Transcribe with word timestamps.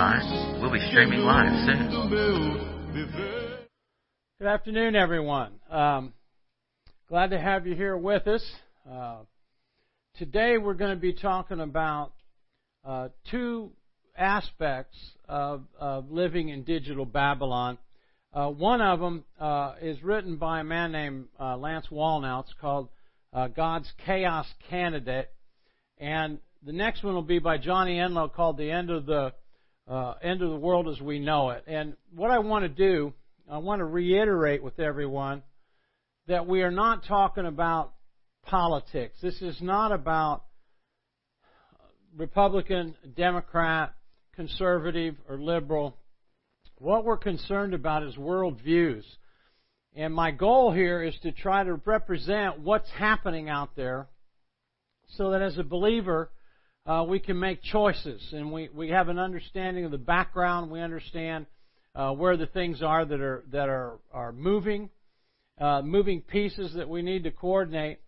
We'll 0.00 0.72
be 0.72 0.80
streaming 0.88 1.18
live 1.18 1.52
soon. 1.66 1.90
Good 4.38 4.46
afternoon, 4.46 4.96
everyone. 4.96 5.52
Um, 5.68 6.14
glad 7.06 7.32
to 7.32 7.38
have 7.38 7.66
you 7.66 7.74
here 7.74 7.98
with 7.98 8.26
us. 8.26 8.42
Uh, 8.90 9.18
today 10.16 10.56
we're 10.56 10.72
going 10.72 10.94
to 10.94 11.00
be 11.00 11.12
talking 11.12 11.60
about 11.60 12.12
uh, 12.82 13.08
two 13.30 13.72
aspects 14.16 14.96
of, 15.28 15.64
of, 15.78 16.10
living 16.10 16.48
in 16.48 16.62
digital 16.62 17.04
Babylon. 17.04 17.76
Uh, 18.32 18.48
one 18.48 18.80
of 18.80 19.00
them 19.00 19.24
uh, 19.38 19.74
is 19.82 20.02
written 20.02 20.36
by 20.36 20.60
a 20.60 20.64
man 20.64 20.92
named 20.92 21.26
uh, 21.38 21.58
Lance 21.58 21.88
Wallnau. 21.92 22.40
It's 22.44 22.54
called 22.58 22.88
uh, 23.34 23.48
God's 23.48 23.92
Chaos 24.06 24.46
Candidate. 24.70 25.28
And 25.98 26.38
the 26.64 26.72
next 26.72 27.02
one 27.02 27.12
will 27.12 27.20
be 27.20 27.38
by 27.38 27.58
Johnny 27.58 27.98
Enlow 27.98 28.32
called 28.32 28.56
The 28.56 28.70
End 28.70 28.88
of 28.88 29.04
the 29.04 29.34
uh, 29.90 30.14
End 30.22 30.40
of 30.40 30.50
the 30.50 30.56
World 30.56 30.88
as 30.88 31.00
We 31.00 31.18
Know 31.18 31.50
It. 31.50 31.64
And 31.66 31.96
what 32.14 32.30
I 32.30 32.38
want 32.38 32.62
to 32.62 32.68
do, 32.68 33.12
I 33.50 33.58
want 33.58 33.80
to 33.80 33.84
reiterate 33.84 34.62
with 34.62 34.78
everyone 34.78 35.42
that 36.28 36.46
we 36.46 36.62
are 36.62 36.70
not 36.70 37.04
talking 37.06 37.44
about 37.44 37.92
politics. 38.46 39.16
This 39.20 39.42
is 39.42 39.60
not 39.60 39.90
about 39.90 40.44
Republican, 42.16 42.94
Democrat, 43.16 43.92
conservative, 44.36 45.16
or 45.28 45.40
liberal. 45.40 45.96
What 46.78 47.04
we're 47.04 47.16
concerned 47.16 47.74
about 47.74 48.04
is 48.04 48.14
worldviews. 48.14 49.02
And 49.96 50.14
my 50.14 50.30
goal 50.30 50.72
here 50.72 51.02
is 51.02 51.18
to 51.22 51.32
try 51.32 51.64
to 51.64 51.74
represent 51.84 52.60
what's 52.60 52.88
happening 52.90 53.48
out 53.48 53.74
there 53.74 54.06
so 55.16 55.32
that 55.32 55.42
as 55.42 55.58
a 55.58 55.64
believer, 55.64 56.30
uh, 56.86 57.04
we 57.06 57.20
can 57.20 57.38
make 57.38 57.62
choices 57.62 58.22
and 58.32 58.52
we, 58.52 58.68
we 58.74 58.88
have 58.90 59.08
an 59.08 59.18
understanding 59.18 59.84
of 59.84 59.90
the 59.90 59.98
background. 59.98 60.70
We 60.70 60.80
understand 60.80 61.46
uh, 61.94 62.12
where 62.12 62.36
the 62.36 62.46
things 62.46 62.82
are 62.82 63.04
that 63.04 63.20
are, 63.20 63.44
that 63.52 63.68
are, 63.68 63.98
are 64.12 64.32
moving, 64.32 64.90
uh, 65.58 65.82
moving 65.82 66.22
pieces 66.22 66.74
that 66.74 66.88
we 66.88 67.02
need 67.02 67.24
to 67.24 67.30
coordinate. 67.30 68.00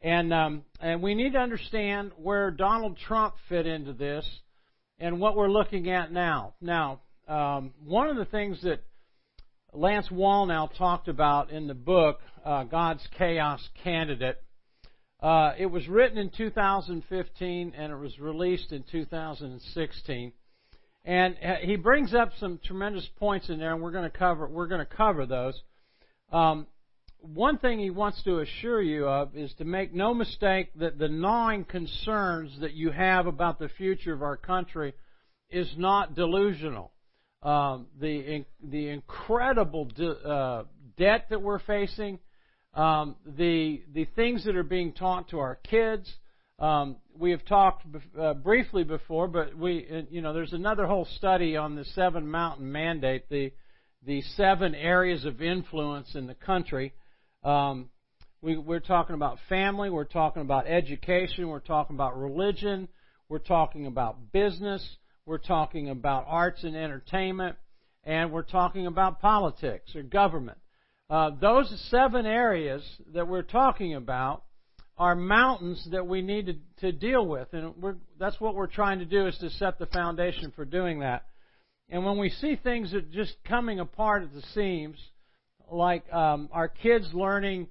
And, 0.00 0.32
um, 0.32 0.62
and 0.80 1.02
we 1.02 1.14
need 1.14 1.32
to 1.32 1.38
understand 1.38 2.12
where 2.16 2.50
Donald 2.50 2.98
Trump 2.98 3.34
fit 3.48 3.66
into 3.66 3.92
this 3.92 4.28
and 4.98 5.18
what 5.18 5.36
we're 5.36 5.50
looking 5.50 5.90
at 5.90 6.12
now. 6.12 6.54
Now, 6.60 7.00
um, 7.26 7.72
one 7.84 8.08
of 8.08 8.16
the 8.16 8.26
things 8.26 8.62
that 8.62 8.80
Lance 9.72 10.08
Wallnau 10.08 10.68
talked 10.76 11.08
about 11.08 11.50
in 11.50 11.66
the 11.66 11.74
book, 11.74 12.20
uh, 12.44 12.64
God's 12.64 13.06
Chaos 13.18 13.66
Candidate. 13.82 14.40
Uh, 15.24 15.54
it 15.56 15.64
was 15.64 15.88
written 15.88 16.18
in 16.18 16.28
2015 16.28 17.72
and 17.74 17.92
it 17.92 17.96
was 17.96 18.18
released 18.18 18.72
in 18.72 18.84
2016. 18.92 20.32
And 21.06 21.36
uh, 21.42 21.54
he 21.62 21.76
brings 21.76 22.14
up 22.14 22.32
some 22.38 22.60
tremendous 22.62 23.08
points 23.16 23.48
in 23.48 23.58
there, 23.58 23.72
and 23.72 23.82
we're 23.82 23.90
going 23.90 24.10
to 24.10 24.16
cover 24.16 24.46
we're 24.46 24.66
going 24.66 24.86
to 24.86 24.94
cover 24.94 25.24
those. 25.24 25.58
Um, 26.30 26.66
one 27.20 27.56
thing 27.56 27.78
he 27.78 27.88
wants 27.88 28.22
to 28.24 28.40
assure 28.40 28.82
you 28.82 29.08
of 29.08 29.34
is 29.34 29.52
to 29.54 29.64
make 29.64 29.94
no 29.94 30.12
mistake 30.12 30.68
that 30.76 30.98
the 30.98 31.08
gnawing 31.08 31.64
concerns 31.64 32.60
that 32.60 32.74
you 32.74 32.90
have 32.90 33.26
about 33.26 33.58
the 33.58 33.70
future 33.70 34.12
of 34.12 34.22
our 34.22 34.36
country 34.36 34.92
is 35.48 35.72
not 35.78 36.14
delusional 36.14 36.92
um, 37.44 37.86
the 38.00 38.44
the 38.62 38.88
incredible 38.88 39.84
de, 39.84 40.10
uh, 40.10 40.64
debt 40.96 41.26
that 41.30 41.42
we're 41.42 41.58
facing, 41.60 42.18
um, 42.74 43.16
the 43.24 43.82
the 43.92 44.04
things 44.16 44.44
that 44.44 44.56
are 44.56 44.62
being 44.62 44.92
taught 44.92 45.28
to 45.30 45.38
our 45.38 45.56
kids. 45.56 46.12
Um, 46.58 46.96
we 47.18 47.30
have 47.32 47.44
talked 47.44 47.84
uh, 48.18 48.34
briefly 48.34 48.84
before, 48.84 49.28
but 49.28 49.56
we 49.56 49.86
uh, 49.90 50.02
you 50.10 50.20
know 50.20 50.32
there's 50.32 50.52
another 50.52 50.86
whole 50.86 51.06
study 51.16 51.56
on 51.56 51.76
the 51.76 51.84
seven 51.84 52.28
mountain 52.28 52.70
mandate, 52.70 53.28
the 53.28 53.52
the 54.04 54.22
seven 54.36 54.74
areas 54.74 55.24
of 55.24 55.40
influence 55.40 56.14
in 56.14 56.26
the 56.26 56.34
country. 56.34 56.92
Um, 57.42 57.90
we, 58.42 58.56
we're 58.56 58.80
talking 58.80 59.14
about 59.14 59.38
family, 59.48 59.88
we're 59.88 60.04
talking 60.04 60.42
about 60.42 60.66
education, 60.66 61.48
we're 61.48 61.60
talking 61.60 61.96
about 61.96 62.18
religion, 62.18 62.88
we're 63.28 63.38
talking 63.38 63.86
about 63.86 64.32
business, 64.32 64.86
we're 65.24 65.38
talking 65.38 65.88
about 65.88 66.26
arts 66.28 66.62
and 66.64 66.76
entertainment, 66.76 67.56
and 68.04 68.30
we're 68.30 68.42
talking 68.42 68.86
about 68.86 69.20
politics 69.20 69.96
or 69.96 70.02
government. 70.02 70.58
Uh, 71.10 71.30
those 71.40 71.72
seven 71.90 72.26
areas 72.26 72.82
that 73.12 73.28
we're 73.28 73.42
talking 73.42 73.94
about 73.94 74.42
are 74.96 75.14
mountains 75.14 75.86
that 75.90 76.06
we 76.06 76.22
need 76.22 76.46
to, 76.46 76.54
to 76.80 76.92
deal 76.92 77.26
with, 77.26 77.48
and 77.52 77.74
that's 78.18 78.40
what 78.40 78.54
we're 78.54 78.66
trying 78.66 79.00
to 79.00 79.04
do 79.04 79.26
is 79.26 79.36
to 79.38 79.50
set 79.50 79.78
the 79.78 79.86
foundation 79.86 80.52
for 80.54 80.64
doing 80.64 81.00
that. 81.00 81.26
And 81.90 82.04
when 82.04 82.18
we 82.18 82.30
see 82.30 82.56
things 82.56 82.92
that 82.92 83.10
just 83.10 83.34
coming 83.46 83.80
apart 83.80 84.22
at 84.22 84.32
the 84.32 84.42
seams, 84.54 84.96
like 85.70 86.10
um, 86.12 86.48
our 86.52 86.68
kids 86.68 87.08
learning 87.12 87.68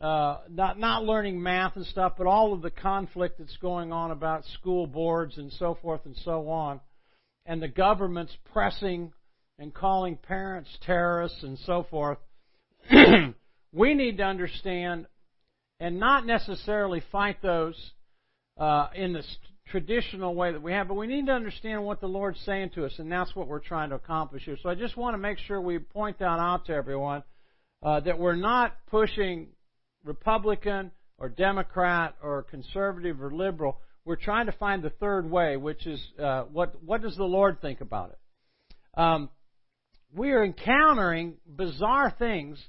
uh, 0.00 0.38
not 0.48 0.78
not 0.78 1.04
learning 1.04 1.42
math 1.42 1.76
and 1.76 1.84
stuff, 1.86 2.14
but 2.16 2.26
all 2.26 2.54
of 2.54 2.62
the 2.62 2.70
conflict 2.70 3.38
that's 3.38 3.56
going 3.58 3.92
on 3.92 4.10
about 4.10 4.46
school 4.54 4.86
boards 4.86 5.36
and 5.36 5.52
so 5.52 5.76
forth 5.82 6.00
and 6.06 6.16
so 6.24 6.48
on, 6.48 6.80
and 7.44 7.60
the 7.60 7.68
government's 7.68 8.34
pressing 8.50 9.12
and 9.58 9.74
calling 9.74 10.16
parents 10.16 10.70
terrorists 10.86 11.42
and 11.42 11.58
so 11.66 11.86
forth, 11.90 12.16
we 13.72 13.94
need 13.94 14.18
to 14.18 14.24
understand 14.24 15.06
and 15.78 15.98
not 15.98 16.26
necessarily 16.26 17.02
fight 17.12 17.40
those 17.42 17.74
uh, 18.58 18.88
in 18.94 19.12
the 19.12 19.22
traditional 19.68 20.34
way 20.34 20.52
that 20.52 20.60
we 20.60 20.72
have, 20.72 20.88
but 20.88 20.94
we 20.94 21.06
need 21.06 21.26
to 21.26 21.32
understand 21.32 21.84
what 21.84 22.00
the 22.00 22.08
Lord's 22.08 22.40
saying 22.44 22.70
to 22.74 22.84
us, 22.84 22.92
and 22.98 23.10
that's 23.10 23.34
what 23.34 23.46
we're 23.46 23.60
trying 23.60 23.90
to 23.90 23.96
accomplish 23.96 24.44
here. 24.44 24.56
So 24.62 24.68
I 24.68 24.74
just 24.74 24.96
want 24.96 25.14
to 25.14 25.18
make 25.18 25.38
sure 25.38 25.60
we 25.60 25.78
point 25.78 26.18
that 26.18 26.24
out 26.24 26.66
to 26.66 26.72
everyone 26.72 27.22
uh, 27.82 28.00
that 28.00 28.18
we're 28.18 28.36
not 28.36 28.76
pushing 28.90 29.48
Republican 30.04 30.90
or 31.18 31.28
Democrat 31.28 32.16
or 32.22 32.42
conservative 32.42 33.22
or 33.22 33.30
liberal 33.30 33.78
we're 34.04 34.16
trying 34.16 34.46
to 34.46 34.52
find 34.52 34.82
the 34.82 34.90
third 34.90 35.30
way, 35.30 35.56
which 35.56 35.86
is 35.86 36.02
uh, 36.18 36.42
what 36.44 36.82
what 36.82 37.02
does 37.02 37.16
the 37.16 37.24
Lord 37.24 37.60
think 37.60 37.80
about 37.80 38.10
it? 38.10 38.18
Um, 39.00 39.28
we 40.14 40.30
are 40.32 40.44
encountering 40.44 41.34
bizarre 41.46 42.12
things 42.18 42.60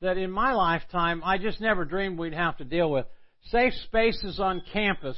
that 0.00 0.18
in 0.18 0.30
my 0.30 0.52
lifetime 0.52 1.22
I 1.24 1.38
just 1.38 1.60
never 1.60 1.84
dreamed 1.84 2.18
we'd 2.18 2.34
have 2.34 2.56
to 2.58 2.64
deal 2.64 2.90
with. 2.90 3.06
Safe 3.50 3.72
spaces 3.84 4.40
on 4.40 4.62
campus. 4.72 5.16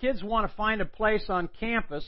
Kids 0.00 0.22
want 0.22 0.48
to 0.48 0.56
find 0.56 0.80
a 0.80 0.86
place 0.86 1.24
on 1.28 1.48
campus 1.58 2.04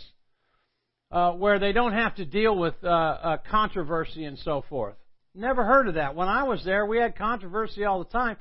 uh, 1.10 1.32
where 1.32 1.59
they 1.59 1.72
don't 1.72 1.94
have 1.94 2.14
to 2.16 2.25
deal 2.25 2.56
with 2.56 2.75
uh, 2.84 2.88
uh, 2.88 3.36
controversy 3.50 4.25
and 4.25 4.38
so 4.38 4.62
forth. 4.69 4.94
Never 5.34 5.64
heard 5.64 5.88
of 5.88 5.94
that. 5.94 6.14
When 6.14 6.28
I 6.28 6.42
was 6.42 6.62
there, 6.64 6.84
we 6.84 6.98
had 6.98 7.16
controversy 7.16 7.84
all 7.84 8.00
the 8.00 8.10
time, 8.10 8.36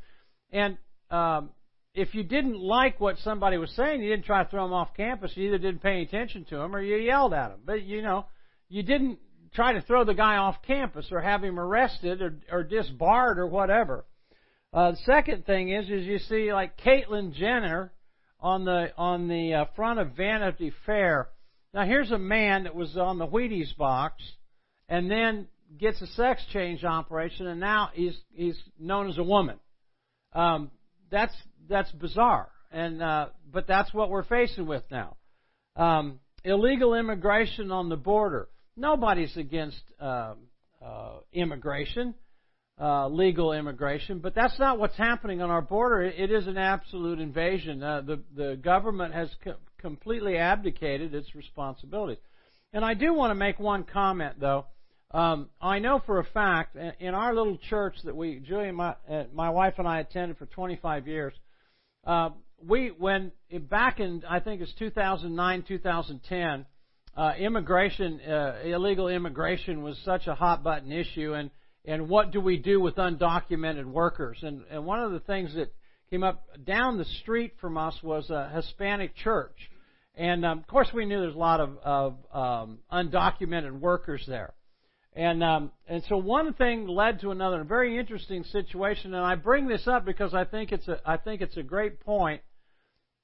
and 0.52 0.78
um, 1.10 1.52
if 1.98 2.14
you 2.14 2.24
didn't 2.24 2.60
like 2.60 3.00
what 3.00 3.18
somebody 3.20 3.58
was 3.58 3.72
saying, 3.72 4.02
you 4.02 4.10
didn't 4.10 4.26
try 4.26 4.44
to 4.44 4.50
throw 4.50 4.64
them 4.64 4.74
off 4.74 4.90
campus. 4.96 5.32
You 5.36 5.48
either 5.48 5.58
didn't 5.58 5.82
pay 5.82 5.94
any 5.94 6.04
attention 6.04 6.46
to 6.50 6.58
them 6.58 6.76
or 6.76 6.82
you 6.82 6.96
yelled 6.98 7.34
at 7.34 7.50
them. 7.50 7.60
But 7.66 7.84
you 7.84 8.04
know, 8.04 8.28
you 8.70 8.84
didn't 8.84 9.18
try 9.58 9.74
to 9.74 9.82
throw 9.82 10.04
the 10.04 10.14
guy 10.14 10.38
off 10.38 10.62
campus 10.68 11.08
or 11.12 11.20
have 11.20 11.44
him 11.44 11.60
arrested 11.60 12.22
or, 12.22 12.36
or 12.52 12.64
disbarred 12.64 13.40
or 13.40 13.48
whatever. 13.48 14.06
Uh, 14.72 14.92
the 14.92 14.98
second 14.98 15.48
thing 15.48 15.70
is, 15.70 15.90
is 15.90 16.06
you 16.06 16.20
see 16.20 16.54
like 16.54 16.78
Caitlyn 16.78 17.34
Jenner 17.34 17.92
on 18.40 18.66
the 18.66 18.92
on 18.96 19.28
the 19.28 19.56
uh, 19.56 19.66
front 19.76 20.00
of 20.00 20.12
Vanity 20.16 20.72
Fair. 20.86 21.30
Now 21.74 21.86
here's 21.86 22.12
a 22.12 22.20
man 22.20 22.66
that 22.66 22.76
was 22.76 22.96
on 22.98 23.18
the 23.18 23.26
Wheaties 23.26 23.76
box, 23.76 24.22
and 24.88 25.10
then 25.10 25.48
gets 25.80 26.00
a 26.04 26.08
sex 26.08 26.44
change 26.54 26.84
operation, 26.84 27.48
and 27.48 27.60
now 27.60 27.90
he's 27.96 28.16
he's 28.32 28.58
known 28.80 29.10
as 29.10 29.18
a 29.18 29.24
woman. 29.24 29.58
Um, 30.34 30.70
that's 31.10 31.34
that's 31.68 31.92
bizarre, 31.94 32.50
and 32.72 33.02
uh, 33.02 33.30
but 33.52 33.66
that's 33.66 33.92
what 33.92 34.12
we're 34.12 34.24
facing 34.24 34.68
with 34.68 34.84
now. 34.92 35.18
Um, 35.76 36.20
illegal 36.44 36.94
immigration 36.94 37.72
on 37.72 37.90
the 37.90 37.98
border. 37.98 38.50
Nobody's 38.78 39.36
against 39.36 39.82
uh, 40.00 40.36
uh, 40.86 41.14
immigration, 41.34 42.14
uh, 42.80 43.08
legal 43.08 43.52
immigration, 43.52 44.20
but 44.20 44.36
that's 44.36 44.58
not 44.60 44.78
what's 44.78 44.96
happening 44.96 45.42
on 45.42 45.50
our 45.50 45.64
border. 45.64 46.04
It 46.04 46.32
is 46.32 46.46
an 46.46 46.58
absolute 46.58 47.20
invasion. 47.20 47.82
Uh, 47.82 48.02
the 48.02 48.22
the 48.36 48.56
government 48.56 49.16
has 49.16 49.30
co- 49.44 49.56
completely 49.80 50.38
abdicated 50.38 51.16
its 51.16 51.34
responsibilities. 51.34 52.20
And 52.72 52.86
I 52.86 52.94
do 52.94 53.14
want 53.14 53.32
to 53.32 53.36
make 53.36 53.60
one 53.60 53.84
comment 53.84 54.40
though. 54.40 54.66
Um, 55.10 55.50
I 55.60 55.80
know 55.80 56.02
for 56.06 56.20
a 56.20 56.26
fact 56.26 56.76
in 56.76 57.16
our 57.16 57.34
little 57.34 57.58
church 57.70 57.96
that 58.04 58.16
we, 58.16 58.40
Julie, 58.40 58.72
my, 58.72 58.94
uh, 59.10 59.24
my 59.34 59.50
wife 59.50 59.76
and 59.78 59.88
I 59.88 60.02
attended 60.02 60.38
for 60.38 60.46
25 60.48 61.08
years. 61.08 61.34
Uh, 62.06 62.30
we 62.64 62.90
when 62.90 63.32
back 63.70 64.00
in 64.00 64.24
I 64.30 64.40
think 64.40 64.62
it's 64.62 64.74
2009 64.76 65.64
2010 65.68 66.66
uh, 67.18 67.34
immigration 67.38 68.22
uh, 68.22 68.60
illegal 68.64 69.10
immigration 69.10 69.82
was 69.84 69.98
such 70.06 70.28
a 70.28 70.36
hot 70.36 70.64
button 70.64 70.92
issue 70.92 71.34
and 71.34 71.50
and 71.84 72.08
what 72.08 72.32
do 72.32 72.40
we 72.40 72.58
do 72.58 72.80
with 72.80 72.96
undocumented 72.96 73.86
workers 73.86 74.38
and 74.44 74.64
and 74.70 74.86
one 74.86 75.02
of 75.02 75.12
the 75.12 75.20
things 75.22 75.54
that 75.56 75.74
came 76.10 76.24
up 76.24 76.46
down 76.64 76.98
the 76.98 77.06
street 77.22 77.54
from 77.60 77.78
us 77.78 77.96
was 78.02 78.30
a 78.30 78.50
Hispanic 78.56 79.16
church 79.16 79.58
And 80.18 80.44
um, 80.46 80.60
of 80.60 80.68
course, 80.68 80.90
we 80.94 81.06
knew 81.06 81.20
there's 81.22 81.36
a 81.36 81.38
lot 81.38 81.60
of, 81.60 81.78
of 81.84 82.16
um, 82.34 82.80
undocumented 82.92 83.80
workers 83.80 84.24
there. 84.28 84.54
And 85.14 85.44
um, 85.44 85.72
and 85.88 86.04
so 86.10 86.18
one 86.18 86.54
thing 86.54 86.88
led 86.88 87.22
to 87.22 87.32
another, 87.32 87.62
a 87.62 87.66
very 87.66 87.98
interesting 87.98 88.44
situation. 88.44 89.14
And 89.14 89.26
I 89.26 89.36
bring 89.36 89.68
this 89.68 89.88
up 89.88 90.06
because 90.06 90.34
I 90.34 90.44
think 90.44 90.72
it's 90.72 90.88
a 90.88 91.00
I 91.06 91.18
think 91.18 91.42
it's 91.42 91.58
a 91.58 91.64
great 91.64 92.00
point 92.00 92.42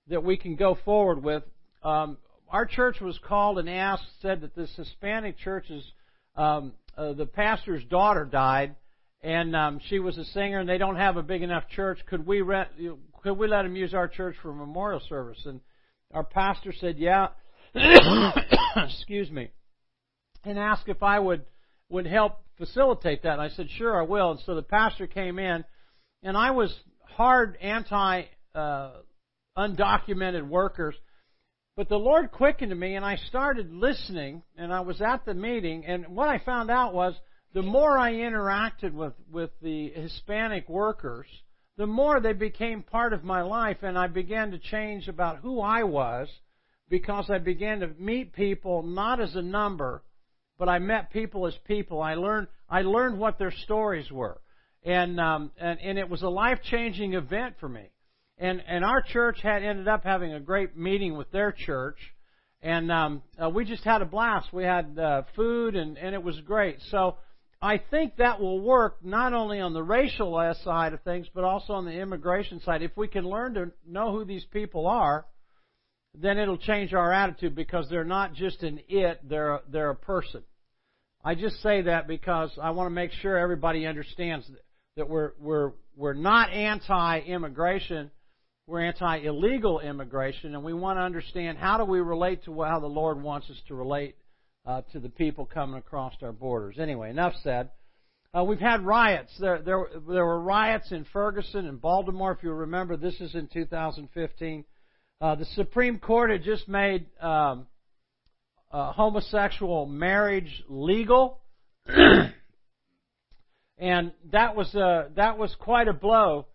that 0.07 0.23
we 0.23 0.37
can 0.37 0.55
go 0.55 0.77
forward 0.85 1.23
with. 1.23 1.43
Um, 1.83 2.17
our 2.53 2.67
church 2.67 3.01
was 3.01 3.19
called 3.27 3.57
and 3.57 3.67
asked, 3.67 4.05
said 4.21 4.41
that 4.41 4.55
this 4.55 4.71
Hispanic 4.77 5.39
church 5.39 5.71
is 5.71 5.83
um, 6.35 6.73
uh, 6.95 7.13
the 7.13 7.25
pastor's 7.25 7.83
daughter 7.85 8.25
died, 8.25 8.75
and 9.21 9.55
um, 9.55 9.81
she 9.89 9.97
was 9.97 10.19
a 10.19 10.25
singer, 10.25 10.59
and 10.59 10.69
they 10.69 10.77
don't 10.77 10.95
have 10.95 11.17
a 11.17 11.23
big 11.23 11.41
enough 11.41 11.67
church. 11.75 11.97
Could 12.05 12.27
we 12.27 12.41
rent? 12.41 12.69
Could 13.23 13.39
we 13.39 13.47
let 13.47 13.63
them 13.63 13.75
use 13.75 13.95
our 13.95 14.07
church 14.07 14.35
for 14.41 14.51
a 14.51 14.55
memorial 14.55 15.01
service? 15.09 15.39
And 15.45 15.61
our 16.13 16.23
pastor 16.23 16.71
said, 16.79 16.97
"Yeah." 16.99 17.29
Excuse 18.75 19.31
me, 19.31 19.49
and 20.45 20.59
asked 20.59 20.87
if 20.87 21.01
I 21.01 21.17
would 21.17 21.45
would 21.89 22.05
help 22.05 22.39
facilitate 22.59 23.23
that. 23.23 23.33
And 23.33 23.41
I 23.41 23.49
said, 23.49 23.67
"Sure, 23.71 23.99
I 23.99 24.05
will." 24.05 24.29
And 24.29 24.39
so 24.45 24.53
the 24.53 24.61
pastor 24.61 25.07
came 25.07 25.39
in, 25.39 25.65
and 26.21 26.37
I 26.37 26.51
was 26.51 26.71
hard 27.01 27.57
anti 27.59 28.25
uh, 28.53 28.91
undocumented 29.57 30.47
workers. 30.47 30.93
But 31.75 31.89
the 31.89 31.97
Lord 31.97 32.31
quickened 32.31 32.77
me, 32.79 32.95
and 32.95 33.03
I 33.03 33.15
started 33.15 33.73
listening, 33.73 34.43
and 34.57 34.71
I 34.71 34.81
was 34.81 35.01
at 35.01 35.25
the 35.25 35.33
meeting, 35.33 35.85
and 35.85 36.07
what 36.09 36.29
I 36.29 36.37
found 36.37 36.69
out 36.69 36.93
was 36.93 37.15
the 37.53 37.63
more 37.63 37.97
I 37.97 38.13
interacted 38.13 38.93
with, 38.93 39.13
with 39.31 39.49
the 39.59 39.89
Hispanic 39.89 40.69
workers, 40.69 41.25
the 41.77 41.87
more 41.87 42.19
they 42.19 42.33
became 42.33 42.83
part 42.83 43.11
of 43.11 43.23
my 43.23 43.41
life, 43.41 43.77
and 43.81 43.97
I 43.97 44.05
began 44.05 44.51
to 44.51 44.59
change 44.59 45.07
about 45.07 45.39
who 45.39 45.61
I 45.61 45.83
was 45.83 46.29
because 46.89 47.31
I 47.31 47.39
began 47.39 47.79
to 47.79 47.87
meet 47.97 48.33
people 48.33 48.83
not 48.83 49.19
as 49.19 49.35
a 49.35 49.41
number, 49.41 50.03
but 50.59 50.69
I 50.69 50.77
met 50.77 51.11
people 51.11 51.47
as 51.47 51.57
people. 51.65 52.01
I 52.01 52.13
learned 52.13 52.47
I 52.69 52.83
learned 52.83 53.17
what 53.17 53.39
their 53.39 53.51
stories 53.51 54.11
were, 54.11 54.39
and 54.83 55.19
um, 55.19 55.51
and, 55.57 55.79
and 55.79 55.97
it 55.97 56.07
was 56.07 56.21
a 56.21 56.29
life 56.29 56.59
changing 56.69 57.15
event 57.15 57.55
for 57.59 57.67
me 57.67 57.89
and 58.37 58.61
and 58.67 58.83
our 58.83 59.01
church 59.01 59.39
had 59.41 59.63
ended 59.63 59.87
up 59.87 60.03
having 60.03 60.33
a 60.33 60.39
great 60.39 60.75
meeting 60.75 61.17
with 61.17 61.31
their 61.31 61.51
church, 61.51 61.97
and 62.61 62.91
um, 62.91 63.21
uh, 63.41 63.49
we 63.49 63.65
just 63.65 63.83
had 63.83 64.01
a 64.01 64.05
blast. 64.05 64.51
We 64.51 64.63
had 64.63 64.97
uh, 64.97 65.23
food, 65.35 65.75
and 65.75 65.97
and 65.97 66.15
it 66.15 66.23
was 66.23 66.39
great. 66.41 66.77
So 66.89 67.17
I 67.61 67.77
think 67.77 68.17
that 68.17 68.41
will 68.41 68.59
work 68.59 68.97
not 69.03 69.33
only 69.33 69.59
on 69.59 69.73
the 69.73 69.83
racial 69.83 70.53
side 70.63 70.93
of 70.93 71.01
things, 71.03 71.27
but 71.33 71.43
also 71.43 71.73
on 71.73 71.85
the 71.85 71.93
immigration 71.93 72.59
side. 72.61 72.81
If 72.81 72.91
we 72.97 73.07
can 73.07 73.23
learn 73.23 73.53
to 73.53 73.71
know 73.87 74.11
who 74.11 74.25
these 74.25 74.45
people 74.51 74.87
are, 74.87 75.25
then 76.13 76.37
it'll 76.37 76.57
change 76.57 76.93
our 76.93 77.13
attitude 77.13 77.55
because 77.55 77.87
they're 77.89 78.03
not 78.03 78.33
just 78.33 78.63
an 78.63 78.81
it; 78.89 79.21
they're 79.27 79.55
a, 79.55 79.61
they're 79.71 79.89
a 79.91 79.95
person. 79.95 80.43
I 81.23 81.35
just 81.35 81.61
say 81.61 81.83
that 81.83 82.07
because 82.07 82.51
I 82.61 82.71
want 82.71 82.87
to 82.87 82.93
make 82.93 83.11
sure 83.13 83.37
everybody 83.37 83.85
understands 83.85 84.49
that 84.97 85.07
we're 85.07 85.31
we're 85.39 85.71
we're 85.95 86.13
not 86.13 86.51
anti-immigration 86.51 88.11
we're 88.65 88.81
anti 88.81 89.17
illegal 89.17 89.79
immigration, 89.81 90.55
and 90.55 90.63
we 90.63 90.73
want 90.73 90.97
to 90.97 91.01
understand 91.01 91.57
how 91.57 91.77
do 91.77 91.83
we 91.83 91.99
relate 91.99 92.45
to 92.45 92.63
how 92.63 92.79
the 92.79 92.87
Lord 92.87 93.21
wants 93.21 93.49
us 93.49 93.61
to 93.67 93.75
relate 93.75 94.15
uh, 94.65 94.81
to 94.93 94.99
the 94.99 95.09
people 95.09 95.45
coming 95.45 95.77
across 95.77 96.13
our 96.21 96.31
borders. 96.31 96.77
Anyway, 96.79 97.09
enough 97.09 97.33
said. 97.43 97.71
Uh, 98.35 98.43
we've 98.43 98.59
had 98.59 98.83
riots. 98.83 99.31
There, 99.39 99.61
there, 99.61 99.85
there 100.09 100.25
were 100.25 100.39
riots 100.39 100.91
in 100.91 101.05
Ferguson 101.13 101.67
and 101.67 101.79
Baltimore. 101.79 102.31
If 102.31 102.41
you 102.41 102.51
remember, 102.51 102.97
this 102.97 103.19
is 103.21 103.35
in 103.35 103.47
2015. 103.47 104.65
Uh, 105.21 105.35
the 105.35 105.45
Supreme 105.45 105.99
Court 105.99 106.31
had 106.31 106.41
just 106.41 106.67
made 106.67 107.05
um, 107.21 107.67
uh, 108.71 108.91
homosexual 108.93 109.85
marriage 109.85 110.63
legal, 110.67 111.41
and 111.85 112.31
that 114.31 114.55
was 114.55 114.73
uh, 114.73 115.09
that 115.15 115.37
was 115.37 115.55
quite 115.59 115.87
a 115.87 115.93
blow 115.93 116.47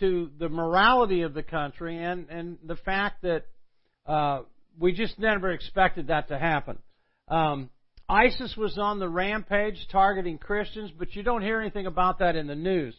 to 0.00 0.30
the 0.38 0.48
morality 0.48 1.22
of 1.22 1.34
the 1.34 1.42
country 1.42 2.02
and, 2.02 2.28
and 2.28 2.58
the 2.64 2.76
fact 2.76 3.22
that 3.22 3.44
uh, 4.06 4.42
we 4.78 4.92
just 4.92 5.18
never 5.18 5.50
expected 5.50 6.08
that 6.08 6.28
to 6.28 6.38
happen. 6.38 6.78
Um, 7.28 7.70
ISIS 8.08 8.56
was 8.56 8.78
on 8.78 9.00
the 9.00 9.08
rampage 9.08 9.88
targeting 9.90 10.38
Christians, 10.38 10.92
but 10.96 11.14
you 11.16 11.22
don't 11.22 11.42
hear 11.42 11.60
anything 11.60 11.86
about 11.86 12.20
that 12.20 12.36
in 12.36 12.46
the 12.46 12.54
news. 12.54 12.94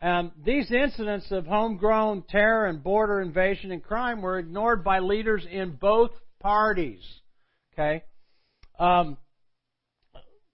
Um, 0.00 0.32
these 0.42 0.70
incidents 0.70 1.26
of 1.30 1.46
homegrown 1.46 2.24
terror 2.28 2.66
and 2.66 2.82
border 2.82 3.20
invasion 3.20 3.70
and 3.70 3.82
crime 3.82 4.22
were 4.22 4.38
ignored 4.38 4.82
by 4.82 5.00
leaders 5.00 5.46
in 5.50 5.72
both 5.72 6.12
parties. 6.40 7.02
Okay? 7.74 8.02
Um, 8.78 9.18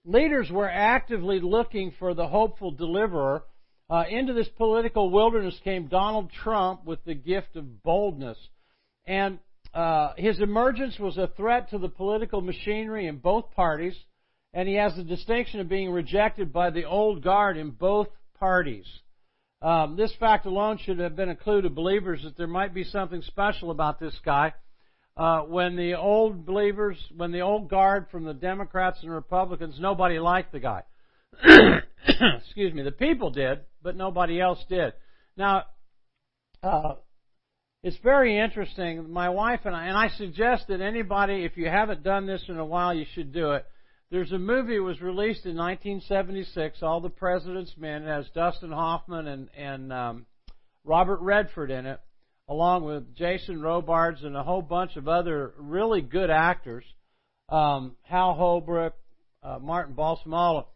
leaders 0.03 0.49
were 0.51 0.69
actively 0.69 1.39
looking 1.39 1.93
for 1.97 2.13
the 2.13 2.27
hopeful 2.27 2.71
deliverer 2.71 3.43
uh, 3.89 4.03
into 4.09 4.33
this 4.33 4.49
political 4.57 5.09
wilderness 5.09 5.59
came 5.63 5.87
Donald 5.87 6.31
Trump 6.43 6.85
with 6.85 7.03
the 7.05 7.15
gift 7.15 7.55
of 7.55 7.83
boldness. 7.83 8.37
And 9.05 9.39
uh, 9.73 10.13
his 10.17 10.39
emergence 10.39 10.99
was 10.99 11.17
a 11.17 11.29
threat 11.37 11.69
to 11.69 11.77
the 11.77 11.89
political 11.89 12.41
machinery 12.41 13.07
in 13.07 13.17
both 13.17 13.51
parties, 13.51 13.95
and 14.53 14.67
he 14.67 14.75
has 14.75 14.95
the 14.95 15.03
distinction 15.03 15.59
of 15.59 15.69
being 15.69 15.91
rejected 15.91 16.51
by 16.51 16.69
the 16.69 16.85
old 16.85 17.23
guard 17.23 17.57
in 17.57 17.71
both 17.71 18.07
parties. 18.39 18.85
Um, 19.61 19.95
this 19.95 20.13
fact 20.19 20.45
alone 20.45 20.77
should 20.83 20.99
have 20.99 21.15
been 21.15 21.29
a 21.29 21.35
clue 21.35 21.61
to 21.61 21.69
believers 21.69 22.21
that 22.23 22.37
there 22.37 22.47
might 22.47 22.73
be 22.73 22.83
something 22.83 23.21
special 23.23 23.71
about 23.71 23.99
this 23.99 24.17
guy. 24.23 24.53
Uh, 25.15 25.41
when 25.41 25.75
the 25.75 25.95
old 25.95 26.45
believers, 26.45 26.97
when 27.15 27.31
the 27.31 27.41
old 27.41 27.69
guard 27.69 28.05
from 28.11 28.23
the 28.23 28.35
Democrats 28.35 28.99
and 29.01 29.11
Republicans, 29.11 29.77
nobody 29.79 30.19
liked 30.19 30.51
the 30.51 30.59
guy. 30.59 30.83
excuse 32.37 32.73
me, 32.73 32.83
the 32.83 32.91
people 32.91 33.31
did, 33.31 33.59
but 33.81 33.95
nobody 33.95 34.39
else 34.39 34.63
did. 34.69 34.93
Now, 35.35 35.63
uh, 36.63 36.95
it's 37.83 37.97
very 38.03 38.37
interesting. 38.37 39.11
My 39.11 39.29
wife 39.29 39.61
and 39.65 39.75
I, 39.75 39.85
and 39.85 39.97
I 39.97 40.09
suggest 40.09 40.65
that 40.67 40.81
anybody, 40.81 41.43
if 41.45 41.57
you 41.57 41.67
haven't 41.67 42.03
done 42.03 42.25
this 42.25 42.43
in 42.47 42.57
a 42.57 42.65
while, 42.65 42.93
you 42.93 43.05
should 43.13 43.31
do 43.31 43.51
it. 43.51 43.65
There's 44.09 44.31
a 44.31 44.39
movie 44.39 44.77
that 44.77 44.83
was 44.83 45.01
released 45.01 45.45
in 45.45 45.57
1976, 45.57 46.79
All 46.81 47.01
the 47.01 47.09
President's 47.09 47.73
Men. 47.77 48.03
It 48.03 48.07
has 48.07 48.25
Dustin 48.33 48.71
Hoffman 48.71 49.27
and, 49.27 49.49
and 49.55 49.93
um, 49.93 50.25
Robert 50.85 51.19
Redford 51.19 51.71
in 51.71 51.85
it, 51.85 51.99
along 52.47 52.85
with 52.85 53.15
Jason 53.15 53.61
Robards 53.61 54.23
and 54.23 54.35
a 54.35 54.43
whole 54.43 54.61
bunch 54.61 54.95
of 54.95 55.07
other 55.09 55.53
really 55.57 56.01
good 56.01 56.29
actors. 56.29 56.85
Um, 57.49 57.97
Hal 58.03 58.33
Holbrook, 58.33 58.93
uh, 59.43 59.59
Martin 59.59 59.93
Balsam, 59.93 60.33
all 60.33 60.73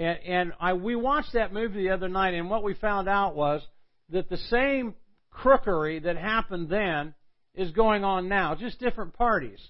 and, 0.00 0.18
and 0.26 0.52
I, 0.58 0.72
we 0.72 0.96
watched 0.96 1.34
that 1.34 1.52
movie 1.52 1.82
the 1.82 1.90
other 1.90 2.08
night, 2.08 2.32
and 2.32 2.48
what 2.48 2.64
we 2.64 2.72
found 2.72 3.06
out 3.06 3.36
was 3.36 3.60
that 4.08 4.30
the 4.30 4.38
same 4.38 4.94
crookery 5.30 6.00
that 6.00 6.16
happened 6.16 6.70
then 6.70 7.14
is 7.54 7.70
going 7.72 8.02
on 8.02 8.26
now, 8.26 8.54
just 8.54 8.80
different 8.80 9.12
parties. 9.12 9.60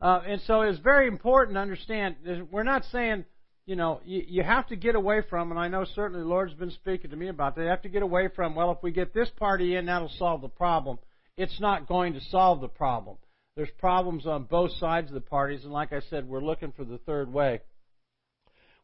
Uh, 0.00 0.22
and 0.26 0.40
so 0.46 0.62
it's 0.62 0.78
very 0.78 1.06
important 1.06 1.56
to 1.56 1.60
understand. 1.60 2.16
We're 2.50 2.62
not 2.62 2.84
saying, 2.90 3.26
you 3.66 3.76
know, 3.76 4.00
you, 4.04 4.24
you 4.26 4.42
have 4.42 4.66
to 4.68 4.76
get 4.76 4.94
away 4.94 5.20
from, 5.28 5.50
and 5.50 5.60
I 5.60 5.68
know 5.68 5.84
certainly 5.94 6.22
the 6.22 6.28
Lord's 6.28 6.54
been 6.54 6.70
speaking 6.70 7.10
to 7.10 7.16
me 7.16 7.28
about 7.28 7.54
that. 7.56 7.62
You 7.62 7.68
have 7.68 7.82
to 7.82 7.90
get 7.90 8.02
away 8.02 8.28
from, 8.34 8.54
well, 8.54 8.70
if 8.72 8.78
we 8.82 8.92
get 8.92 9.12
this 9.12 9.28
party 9.36 9.76
in, 9.76 9.86
that'll 9.86 10.10
solve 10.18 10.40
the 10.40 10.48
problem. 10.48 10.98
It's 11.36 11.60
not 11.60 11.86
going 11.86 12.14
to 12.14 12.20
solve 12.30 12.62
the 12.62 12.68
problem. 12.68 13.18
There's 13.56 13.68
problems 13.78 14.26
on 14.26 14.44
both 14.44 14.70
sides 14.78 15.08
of 15.08 15.14
the 15.14 15.20
parties, 15.20 15.64
and 15.64 15.72
like 15.72 15.92
I 15.92 16.00
said, 16.08 16.26
we're 16.26 16.44
looking 16.44 16.72
for 16.72 16.84
the 16.84 16.98
third 16.98 17.30
way. 17.30 17.60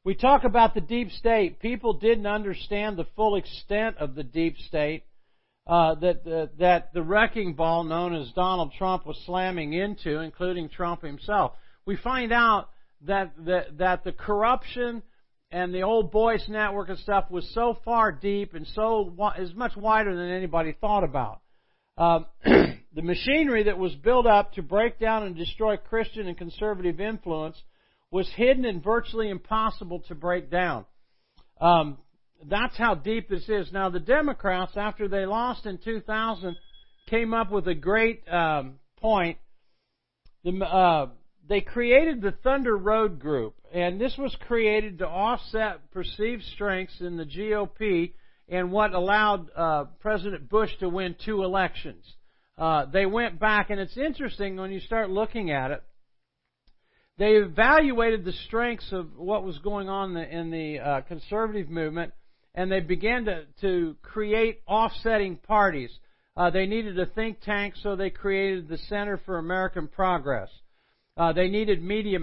We 0.04 0.14
talk 0.16 0.42
about 0.42 0.74
the 0.74 0.80
deep 0.80 1.12
state. 1.12 1.60
People 1.60 1.94
didn't 1.94 2.26
understand 2.26 2.96
the 2.96 3.06
full 3.14 3.36
extent 3.36 3.98
of 3.98 4.16
the 4.16 4.24
deep 4.24 4.58
state 4.58 5.04
uh, 5.66 5.94
that 5.96 6.24
the, 6.24 6.50
that 6.58 6.92
the 6.92 7.02
wrecking 7.02 7.54
ball 7.54 7.84
known 7.84 8.14
as 8.14 8.32
Donald 8.32 8.72
Trump 8.76 9.06
was 9.06 9.16
slamming 9.26 9.74
into, 9.74 10.18
including 10.18 10.68
Trump 10.68 11.02
himself. 11.02 11.52
We 11.86 11.96
find 11.96 12.32
out 12.32 12.70
that 13.02 13.32
that, 13.44 13.78
that 13.78 14.02
the 14.02 14.10
corruption 14.10 15.02
and 15.52 15.72
the 15.72 15.82
old 15.82 16.10
boys 16.10 16.44
network 16.48 16.88
and 16.88 16.98
stuff 16.98 17.30
was 17.30 17.48
so 17.54 17.78
far 17.84 18.10
deep 18.10 18.54
and 18.54 18.66
so 18.74 19.14
is 19.38 19.54
much 19.54 19.76
wider 19.76 20.16
than 20.16 20.30
anybody 20.30 20.74
thought 20.80 21.04
about. 21.04 21.42
Um, 21.96 22.26
the 22.44 23.02
machinery 23.02 23.64
that 23.64 23.78
was 23.78 23.94
built 23.94 24.26
up 24.26 24.54
to 24.54 24.62
break 24.62 24.98
down 24.98 25.22
and 25.24 25.36
destroy 25.36 25.76
Christian 25.76 26.26
and 26.26 26.36
conservative 26.36 27.00
influence 27.00 27.62
was 28.12 28.30
hidden 28.36 28.64
and 28.66 28.84
virtually 28.84 29.30
impossible 29.30 30.00
to 30.00 30.14
break 30.14 30.50
down. 30.50 30.84
Um, 31.60 31.98
that's 32.48 32.76
how 32.76 32.94
deep 32.94 33.28
this 33.28 33.48
is. 33.48 33.72
Now, 33.72 33.88
the 33.88 34.00
Democrats, 34.00 34.72
after 34.76 35.08
they 35.08 35.24
lost 35.26 35.64
in 35.66 35.78
2000, 35.78 36.56
came 37.08 37.32
up 37.32 37.50
with 37.50 37.66
a 37.66 37.74
great 37.74 38.22
um, 38.28 38.78
point. 39.00 39.38
The, 40.44 40.52
uh, 40.58 41.08
they 41.48 41.62
created 41.62 42.20
the 42.20 42.32
Thunder 42.32 42.76
Road 42.76 43.18
Group, 43.18 43.54
and 43.72 44.00
this 44.00 44.14
was 44.18 44.36
created 44.46 44.98
to 44.98 45.08
offset 45.08 45.90
perceived 45.90 46.42
strengths 46.54 47.00
in 47.00 47.16
the 47.16 47.24
GOP 47.24 48.12
and 48.48 48.70
what 48.70 48.92
allowed 48.92 49.48
uh, 49.56 49.84
President 50.00 50.50
Bush 50.50 50.70
to 50.80 50.88
win 50.88 51.16
two 51.24 51.42
elections. 51.42 52.04
Uh, 52.58 52.84
they 52.84 53.06
went 53.06 53.40
back, 53.40 53.70
and 53.70 53.80
it's 53.80 53.96
interesting 53.96 54.56
when 54.56 54.70
you 54.70 54.80
start 54.80 55.08
looking 55.08 55.50
at 55.50 55.70
it. 55.70 55.82
They 57.18 57.32
evaluated 57.32 58.24
the 58.24 58.32
strengths 58.46 58.90
of 58.92 59.16
what 59.16 59.44
was 59.44 59.58
going 59.58 59.88
on 59.88 60.10
in 60.10 60.14
the, 60.14 60.38
in 60.38 60.50
the 60.50 60.78
uh, 60.78 61.00
conservative 61.02 61.68
movement, 61.68 62.12
and 62.54 62.70
they 62.70 62.80
began 62.80 63.26
to, 63.26 63.44
to 63.60 63.96
create 64.02 64.60
offsetting 64.66 65.36
parties. 65.36 65.90
Uh, 66.36 66.50
they 66.50 66.66
needed 66.66 66.98
a 66.98 67.06
think 67.06 67.40
tank, 67.40 67.74
so 67.82 67.96
they 67.96 68.10
created 68.10 68.68
the 68.68 68.78
Center 68.78 69.20
for 69.26 69.38
American 69.38 69.88
Progress. 69.88 70.48
Uh, 71.16 71.32
they 71.32 71.48
needed 71.48 71.82
media 71.82 72.18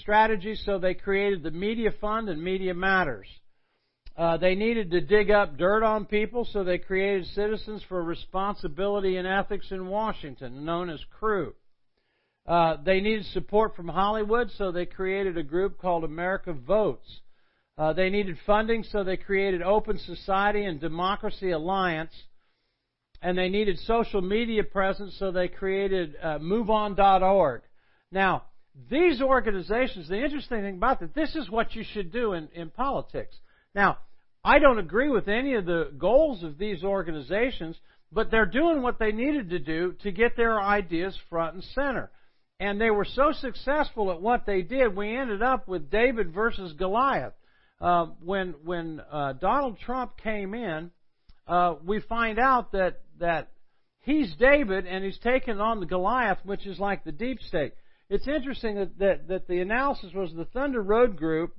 strategy, 0.00 0.54
so 0.54 0.78
they 0.78 0.92
created 0.92 1.42
the 1.42 1.50
Media 1.50 1.90
Fund 2.00 2.28
and 2.28 2.42
Media 2.42 2.74
Matters. 2.74 3.26
Uh, 4.16 4.36
they 4.36 4.54
needed 4.54 4.90
to 4.90 5.00
dig 5.00 5.30
up 5.30 5.56
dirt 5.56 5.82
on 5.82 6.04
people, 6.04 6.46
so 6.52 6.62
they 6.62 6.78
created 6.78 7.26
Citizens 7.28 7.82
for 7.88 8.02
Responsibility 8.02 9.16
and 9.16 9.26
Ethics 9.26 9.70
in 9.70 9.88
Washington, 9.88 10.64
known 10.64 10.90
as 10.90 11.00
CREW. 11.18 11.54
Uh, 12.46 12.76
they 12.84 13.00
needed 13.00 13.24
support 13.26 13.74
from 13.74 13.88
Hollywood, 13.88 14.50
so 14.58 14.70
they 14.70 14.86
created 14.86 15.38
a 15.38 15.42
group 15.42 15.78
called 15.78 16.04
America 16.04 16.52
Votes. 16.52 17.20
Uh, 17.78 17.92
they 17.92 18.10
needed 18.10 18.36
funding, 18.46 18.84
so 18.84 19.02
they 19.02 19.16
created 19.16 19.62
Open 19.62 19.98
Society 19.98 20.64
and 20.64 20.80
Democracy 20.80 21.50
Alliance. 21.50 22.12
And 23.22 23.38
they 23.38 23.48
needed 23.48 23.78
social 23.80 24.20
media 24.20 24.62
presence, 24.62 25.16
so 25.18 25.32
they 25.32 25.48
created 25.48 26.14
uh, 26.22 26.38
MoveOn.org. 26.38 27.62
Now, 28.12 28.44
these 28.90 29.22
organizations, 29.22 30.08
the 30.08 30.22
interesting 30.22 30.60
thing 30.60 30.76
about 30.76 31.00
that, 31.00 31.14
this 31.14 31.34
is 31.34 31.48
what 31.48 31.74
you 31.74 31.84
should 31.92 32.12
do 32.12 32.34
in, 32.34 32.48
in 32.54 32.68
politics. 32.68 33.34
Now, 33.74 33.98
I 34.44 34.58
don't 34.58 34.78
agree 34.78 35.08
with 35.08 35.26
any 35.26 35.54
of 35.54 35.64
the 35.64 35.90
goals 35.96 36.42
of 36.42 36.58
these 36.58 36.84
organizations, 36.84 37.76
but 38.12 38.30
they're 38.30 38.44
doing 38.44 38.82
what 38.82 38.98
they 38.98 39.10
needed 39.10 39.50
to 39.50 39.58
do 39.58 39.94
to 40.02 40.12
get 40.12 40.36
their 40.36 40.60
ideas 40.60 41.18
front 41.30 41.54
and 41.54 41.64
center. 41.64 42.10
And 42.64 42.80
they 42.80 42.90
were 42.90 43.04
so 43.04 43.32
successful 43.32 44.10
at 44.10 44.22
what 44.22 44.46
they 44.46 44.62
did, 44.62 44.96
we 44.96 45.14
ended 45.14 45.42
up 45.42 45.68
with 45.68 45.90
David 45.90 46.32
versus 46.32 46.72
Goliath. 46.72 47.34
Uh, 47.78 48.06
when 48.24 48.54
when 48.64 49.02
uh, 49.12 49.34
Donald 49.34 49.78
Trump 49.80 50.16
came 50.16 50.54
in, 50.54 50.90
uh, 51.46 51.74
we 51.84 52.00
find 52.00 52.38
out 52.38 52.72
that 52.72 53.02
that 53.18 53.50
he's 54.00 54.34
David 54.36 54.86
and 54.86 55.04
he's 55.04 55.18
taken 55.18 55.60
on 55.60 55.80
the 55.80 55.84
Goliath, 55.84 56.38
which 56.44 56.66
is 56.66 56.78
like 56.78 57.04
the 57.04 57.12
deep 57.12 57.42
state. 57.42 57.74
It's 58.08 58.26
interesting 58.26 58.76
that, 58.76 58.98
that, 58.98 59.28
that 59.28 59.46
the 59.46 59.60
analysis 59.60 60.14
was 60.14 60.32
the 60.32 60.46
Thunder 60.46 60.82
Road 60.82 61.16
Group 61.16 61.54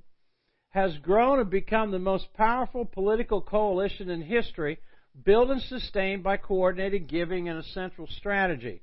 has 0.70 0.98
grown 0.98 1.40
and 1.40 1.52
become 1.52 1.92
the 1.92 2.00
most 2.00 2.34
powerful 2.34 2.84
political 2.84 3.42
coalition 3.42 4.10
in 4.10 4.24
history, 4.24 4.80
built 5.24 5.52
and 5.52 5.62
sustained 5.62 6.24
by 6.24 6.38
coordinated 6.38 7.08
giving 7.08 7.48
and 7.48 7.60
a 7.60 7.64
central 7.64 8.08
strategy. 8.08 8.82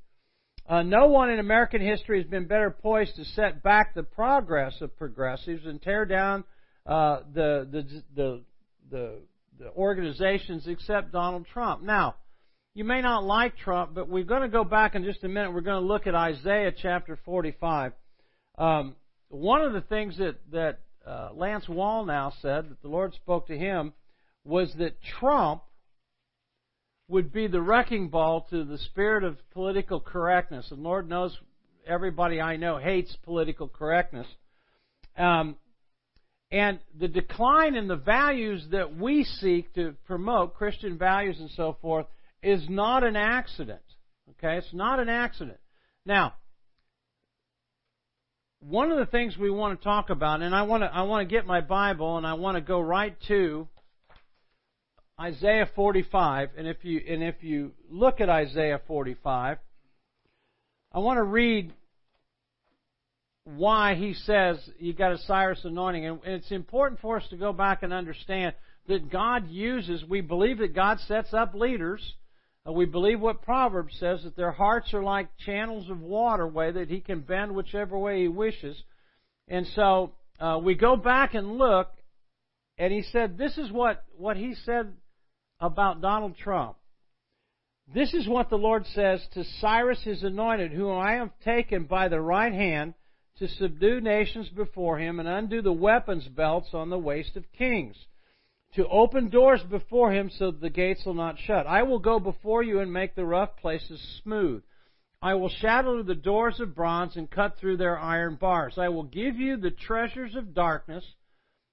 Uh, 0.69 0.83
no 0.83 1.07
one 1.07 1.31
in 1.31 1.39
American 1.39 1.81
history 1.81 2.23
has 2.23 2.31
been 2.31 2.47
better 2.47 2.71
poised 2.71 3.17
to 3.17 3.25
set 3.25 3.63
back 3.63 3.95
the 3.95 4.03
progress 4.03 4.81
of 4.81 4.97
progressives 4.97 5.67
and 5.67 5.83
tear 5.83 6.05
down 6.05 6.45
uh, 6.87 7.21
the, 7.35 7.67
the, 7.71 8.03
the, 8.15 8.41
the, 8.91 9.19
the 9.59 9.71
organizations 9.73 10.67
except 10.67 11.13
Donald 11.13 11.47
Trump. 11.53 11.83
Now, 11.83 12.17
you 12.75 12.85
may 12.85 13.03
not 13.03 13.25
like 13.25 13.57
Trump, 13.59 13.95
but 13.95 14.09
we're 14.09 14.25
going 14.25 14.43
to 14.43 14.49
go 14.49 14.65
back 14.65 14.95
in 14.95 15.05
just 15.05 15.25
a 15.25 15.29
minute. 15.29 15.53
We're 15.53 15.61
going 15.61 15.83
to 15.83 15.87
look 15.87 16.07
at 16.07 16.15
Isaiah 16.15 16.73
chapter 16.73 17.19
45. 17.25 17.93
Um, 18.57 18.97
one 19.29 19.63
of 19.63 19.73
the 19.73 19.83
things 19.83 20.17
that, 20.19 20.37
that 20.53 20.81
uh, 21.07 21.31
Lance 21.35 21.67
Wallnau 21.67 22.33
said 22.41 22.71
that 22.71 22.81
the 22.83 22.89
Lord 22.89 23.15
spoke 23.15 23.49
to 23.49 23.59
him 23.59 23.93
was 24.45 24.73
that 24.79 24.97
Trump 25.21 25.63
would 27.13 27.31
be 27.31 27.47
the 27.47 27.61
wrecking 27.61 28.09
ball 28.09 28.47
to 28.49 28.65
the 28.65 28.79
spirit 28.79 29.23
of 29.23 29.37
political 29.51 30.01
correctness. 30.01 30.71
And 30.71 30.83
Lord 30.83 31.11
knows 31.11 31.37
everybody 31.87 32.41
I 32.41 32.57
know 32.57 32.79
hates 32.79 33.15
political 33.23 33.69
correctness. 33.69 34.27
Um, 35.19 35.57
and 36.51 36.79
the 36.99 37.09
decline 37.09 37.75
in 37.75 37.87
the 37.87 37.97
values 37.97 38.65
that 38.71 38.97
we 38.97 39.25
seek 39.25 39.75
to 39.75 39.95
promote, 40.07 40.55
Christian 40.55 40.97
values 40.97 41.39
and 41.39 41.51
so 41.51 41.77
forth, 41.83 42.07
is 42.43 42.65
not 42.71 43.05
an 43.05 43.17
accident. 43.17 43.83
Okay? 44.31 44.57
It's 44.57 44.73
not 44.73 44.99
an 44.99 45.11
accident. 45.11 45.59
Now, 46.07 46.33
one 48.61 48.91
of 48.91 48.97
the 48.97 49.07
things 49.07 49.37
we 49.37 49.51
want 49.51 49.79
to 49.79 49.85
talk 49.85 50.09
about, 50.09 50.41
and 50.41 50.55
I 50.55 50.63
want 50.63 50.83
to 50.83 50.87
I 50.87 51.03
want 51.03 51.29
to 51.29 51.35
get 51.35 51.47
my 51.47 51.61
Bible 51.61 52.17
and 52.17 52.27
I 52.27 52.35
want 52.35 52.57
to 52.57 52.63
go 52.63 52.81
right 52.81 53.17
to 53.29 53.69
Isaiah 55.23 55.69
45, 55.77 56.51
and 56.57 56.67
if 56.67 56.85
you 56.85 57.01
and 57.09 57.23
if 57.23 57.37
you 57.43 57.73
look 57.89 58.21
at 58.21 58.29
Isaiah 58.29 58.81
45, 58.87 59.59
I 60.93 60.99
want 60.99 61.19
to 61.19 61.23
read 61.23 61.73
why 63.45 63.95
he 63.95 64.15
says 64.15 64.59
you 64.79 64.93
got 64.93 65.13
a 65.13 65.19
Cyrus 65.19 65.61
anointing, 65.65 66.07
and 66.07 66.21
it's 66.25 66.51
important 66.51 67.01
for 67.01 67.19
us 67.19 67.29
to 67.31 67.37
go 67.37 67.53
back 67.53 67.83
and 67.83 67.93
understand 67.93 68.55
that 68.89 69.11
God 69.11 69.49
uses. 69.49 70.05
We 70.05 70.23
believe 70.23 70.59
that 70.59 70.75
God 70.75 70.99
sets 71.01 71.33
up 71.33 71.55
leaders 71.55 72.03
we 72.71 72.85
believe 72.85 73.21
what 73.21 73.43
Proverbs 73.43 73.97
says 73.99 74.23
that 74.23 74.37
their 74.37 74.53
hearts 74.53 74.95
are 74.95 75.03
like 75.03 75.37
channels 75.45 75.91
of 75.91 76.01
waterway 76.01 76.71
that 76.71 76.89
he 76.89 77.01
can 77.01 77.21
bend 77.21 77.55
whichever 77.55 77.99
way 77.99 78.23
he 78.23 78.29
wishes. 78.29 78.81
And 79.49 79.67
so 79.75 80.13
uh, 80.39 80.61
we 80.63 80.77
go 80.77 80.95
back 80.95 81.35
and 81.35 81.59
look, 81.59 81.89
and 82.79 82.93
he 82.93 83.03
said, 83.03 83.37
This 83.37 83.59
is 83.59 83.73
what, 83.73 84.05
what 84.17 84.37
he 84.37 84.55
said 84.65 84.93
about 85.63 86.03
Donald 86.03 86.37
Trump. 86.37 86.77
This 87.95 88.13
is 88.13 88.29
what 88.29 88.51
the 88.51 88.59
Lord 88.59 88.85
says 88.89 89.25
to 89.35 89.45
Cyrus 89.61 90.03
his 90.03 90.23
anointed, 90.23 90.73
whom 90.73 90.99
I 90.99 91.13
have 91.15 91.31
taken 91.45 91.85
by 91.85 92.09
the 92.09 92.21
right 92.21 92.53
hand 92.53 92.95
to 93.39 93.49
subdue 93.49 94.01
nations 94.01 94.49
before 94.51 94.99
him 94.99 95.21
and 95.21 95.29
undo 95.29 95.63
the 95.63 95.73
weapons 95.73 96.27
belts 96.29 96.71
on 96.75 96.91
the 96.91 96.99
waist 96.99 97.37
of 97.37 97.45
kings 97.57 97.97
to 98.75 98.89
open 98.89 99.29
doors 99.29 99.63
before 99.71 100.13
him 100.13 100.31
so 100.31 100.51
that 100.51 100.61
the 100.61 100.71
gates 100.71 101.05
will 101.05 101.15
not 101.15 101.39
shut. 101.39 101.67
I 101.67 101.83
will 101.83 101.99
go 101.99 102.19
before 102.19 102.63
you 102.63 102.81
and 102.81 102.93
make 102.93 103.15
the 103.15 103.25
rough 103.25 103.57
places 103.57 104.01
smooth. 104.23 104.63
I 105.21 105.35
will 105.35 105.51
shadow 105.51 106.03
the 106.03 106.15
doors 106.15 106.59
of 106.59 106.75
bronze 106.75 107.17
and 107.17 107.31
cut 107.31 107.59
through 107.59 107.77
their 107.77 107.99
iron 107.99 108.37
bars. 108.37 108.75
I 108.79 108.89
will 108.89 109.05
give 109.05 109.37
you 109.37 109.57
the 109.57 109.71
treasures 109.71 110.35
of 110.35 110.55
darkness 110.55 111.05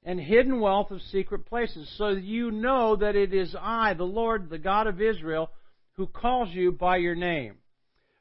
and 0.04 0.20
hidden 0.20 0.60
wealth 0.60 0.92
of 0.92 1.02
secret 1.02 1.46
places, 1.46 1.94
so 1.98 2.10
you 2.10 2.52
know 2.52 2.96
that 2.96 3.16
it 3.16 3.34
is 3.34 3.56
I, 3.60 3.94
the 3.94 4.04
Lord, 4.04 4.50
the 4.50 4.58
God 4.58 4.88
of 4.88 5.02
Israel, 5.02 5.52
who 5.94 6.08
calls 6.08 6.50
you 6.52 6.72
by 6.72 6.98
your 6.98 7.16
name. 7.16 7.56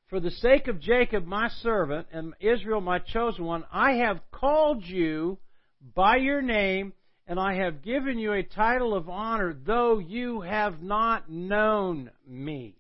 For 0.08 0.20
the 0.20 0.30
sake 0.30 0.68
of 0.68 0.80
Jacob, 0.80 1.26
my 1.26 1.48
servant, 1.48 2.08
and 2.12 2.34
Israel, 2.40 2.80
my 2.80 2.98
chosen 2.98 3.44
one, 3.44 3.64
I 3.70 3.92
have 3.96 4.20
called 4.32 4.84
you 4.84 5.38
by 5.94 6.16
your 6.16 6.42
name 6.42 6.94
and 7.28 7.38
I 7.38 7.56
have 7.56 7.82
given 7.82 8.18
you 8.18 8.32
a 8.32 8.42
title 8.42 8.94
of 8.94 9.10
honor, 9.10 9.54
though 9.54 9.98
you 9.98 10.40
have 10.40 10.82
not 10.82 11.30
known 11.30 12.10
me. 12.26 12.74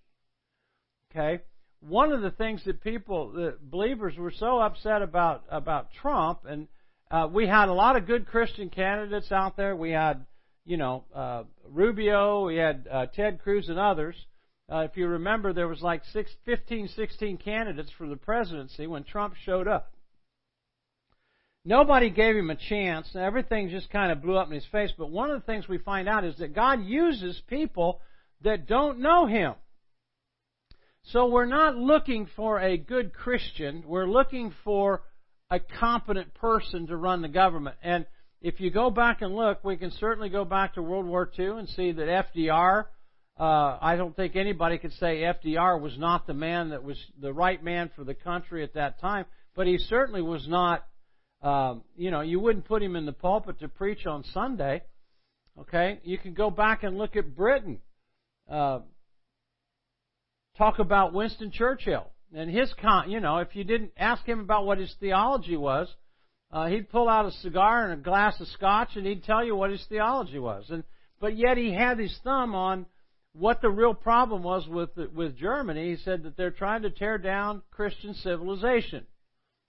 Okay? 1.12 1.42
One 1.80 2.12
of 2.12 2.22
the 2.22 2.30
things 2.30 2.64
that 2.64 2.82
people, 2.82 3.30
the 3.30 3.58
believers 3.60 4.14
were 4.16 4.32
so 4.32 4.58
upset 4.58 5.02
about, 5.02 5.44
about 5.50 5.88
Trump, 6.00 6.40
and 6.48 6.66
uh, 7.10 7.28
we 7.32 7.46
had 7.46 7.68
a 7.68 7.72
lot 7.72 7.96
of 7.96 8.06
good 8.06 8.26
Christian 8.26 8.68
candidates 8.68 9.32
out 9.32 9.56
there. 9.56 9.74
We 9.74 9.90
had, 9.90 10.26
you 10.64 10.76
know, 10.76 11.04
uh, 11.14 11.44
Rubio, 11.66 12.46
we 12.46 12.56
had 12.56 12.86
uh, 12.90 13.06
Ted 13.06 13.40
Cruz 13.42 13.68
and 13.68 13.78
others. 13.78 14.14
Uh, 14.70 14.80
if 14.80 14.96
you 14.96 15.06
remember, 15.06 15.52
there 15.52 15.68
was 15.68 15.80
like 15.80 16.02
six, 16.12 16.30
15, 16.44 16.88
16 16.88 17.38
candidates 17.38 17.90
for 17.96 18.06
the 18.06 18.16
presidency 18.16 18.86
when 18.86 19.04
Trump 19.04 19.34
showed 19.44 19.66
up. 19.66 19.92
Nobody 21.64 22.10
gave 22.10 22.36
him 22.36 22.50
a 22.50 22.56
chance. 22.56 23.08
Everything 23.14 23.70
just 23.70 23.90
kind 23.90 24.12
of 24.12 24.22
blew 24.22 24.36
up 24.36 24.48
in 24.48 24.54
his 24.54 24.66
face. 24.66 24.92
But 24.96 25.10
one 25.10 25.30
of 25.30 25.40
the 25.40 25.46
things 25.46 25.68
we 25.68 25.78
find 25.78 26.08
out 26.08 26.24
is 26.24 26.36
that 26.38 26.54
God 26.54 26.84
uses 26.84 27.40
people 27.46 28.00
that 28.42 28.66
don't 28.66 29.00
know 29.00 29.26
him. 29.26 29.54
So 31.02 31.26
we're 31.26 31.46
not 31.46 31.76
looking 31.76 32.28
for 32.36 32.60
a 32.60 32.76
good 32.76 33.14
Christian. 33.14 33.82
We're 33.86 34.06
looking 34.06 34.52
for 34.62 35.02
a 35.50 35.58
competent 35.58 36.34
person 36.34 36.86
to 36.86 36.96
run 36.96 37.22
the 37.22 37.28
government. 37.28 37.76
And 37.82 38.06
if 38.40 38.60
you 38.60 38.70
go 38.70 38.90
back 38.90 39.22
and 39.22 39.34
look, 39.34 39.64
we 39.64 39.76
can 39.76 39.90
certainly 39.92 40.28
go 40.28 40.44
back 40.44 40.74
to 40.74 40.82
World 40.82 41.06
War 41.06 41.30
II 41.38 41.58
and 41.58 41.68
see 41.70 41.92
that 41.92 42.26
FDR, 42.36 42.84
uh, 43.38 43.78
I 43.80 43.96
don't 43.96 44.14
think 44.14 44.36
anybody 44.36 44.78
could 44.78 44.92
say 44.94 45.22
FDR 45.22 45.80
was 45.80 45.96
not 45.98 46.26
the 46.26 46.34
man 46.34 46.70
that 46.70 46.82
was 46.82 46.98
the 47.20 47.32
right 47.32 47.62
man 47.62 47.90
for 47.96 48.04
the 48.04 48.14
country 48.14 48.62
at 48.62 48.74
that 48.74 49.00
time, 49.00 49.24
but 49.54 49.66
he 49.66 49.78
certainly 49.78 50.22
was 50.22 50.46
not 50.48 50.84
um, 51.40 51.82
you 51.96 52.10
know, 52.10 52.20
you 52.20 52.40
wouldn't 52.40 52.64
put 52.64 52.82
him 52.82 52.96
in 52.96 53.06
the 53.06 53.12
pulpit 53.12 53.60
to 53.60 53.68
preach 53.68 54.06
on 54.06 54.24
Sunday. 54.34 54.82
Okay, 55.58 56.00
you 56.04 56.18
can 56.18 56.34
go 56.34 56.50
back 56.50 56.82
and 56.82 56.98
look 56.98 57.16
at 57.16 57.34
Britain. 57.34 57.78
Uh, 58.50 58.80
talk 60.56 60.78
about 60.78 61.12
Winston 61.12 61.50
Churchill 61.52 62.10
and 62.34 62.50
his 62.50 62.72
con. 62.80 63.10
You 63.10 63.20
know, 63.20 63.38
if 63.38 63.54
you 63.54 63.64
didn't 63.64 63.92
ask 63.96 64.24
him 64.24 64.40
about 64.40 64.66
what 64.66 64.78
his 64.78 64.94
theology 65.00 65.56
was, 65.56 65.88
uh, 66.50 66.66
he'd 66.66 66.90
pull 66.90 67.08
out 67.08 67.26
a 67.26 67.32
cigar 67.32 67.84
and 67.84 67.92
a 68.00 68.02
glass 68.02 68.40
of 68.40 68.48
scotch 68.48 68.90
and 68.96 69.06
he'd 69.06 69.24
tell 69.24 69.44
you 69.44 69.54
what 69.54 69.70
his 69.70 69.84
theology 69.88 70.38
was. 70.38 70.64
And 70.70 70.84
but 71.20 71.36
yet 71.36 71.56
he 71.56 71.72
had 71.72 71.98
his 71.98 72.16
thumb 72.24 72.54
on 72.54 72.86
what 73.32 73.60
the 73.60 73.70
real 73.70 73.94
problem 73.94 74.42
was 74.42 74.66
with 74.66 74.90
with 75.14 75.36
Germany. 75.36 75.90
He 75.90 75.96
said 76.02 76.22
that 76.22 76.36
they're 76.36 76.50
trying 76.50 76.82
to 76.82 76.90
tear 76.90 77.18
down 77.18 77.62
Christian 77.70 78.14
civilization, 78.14 79.06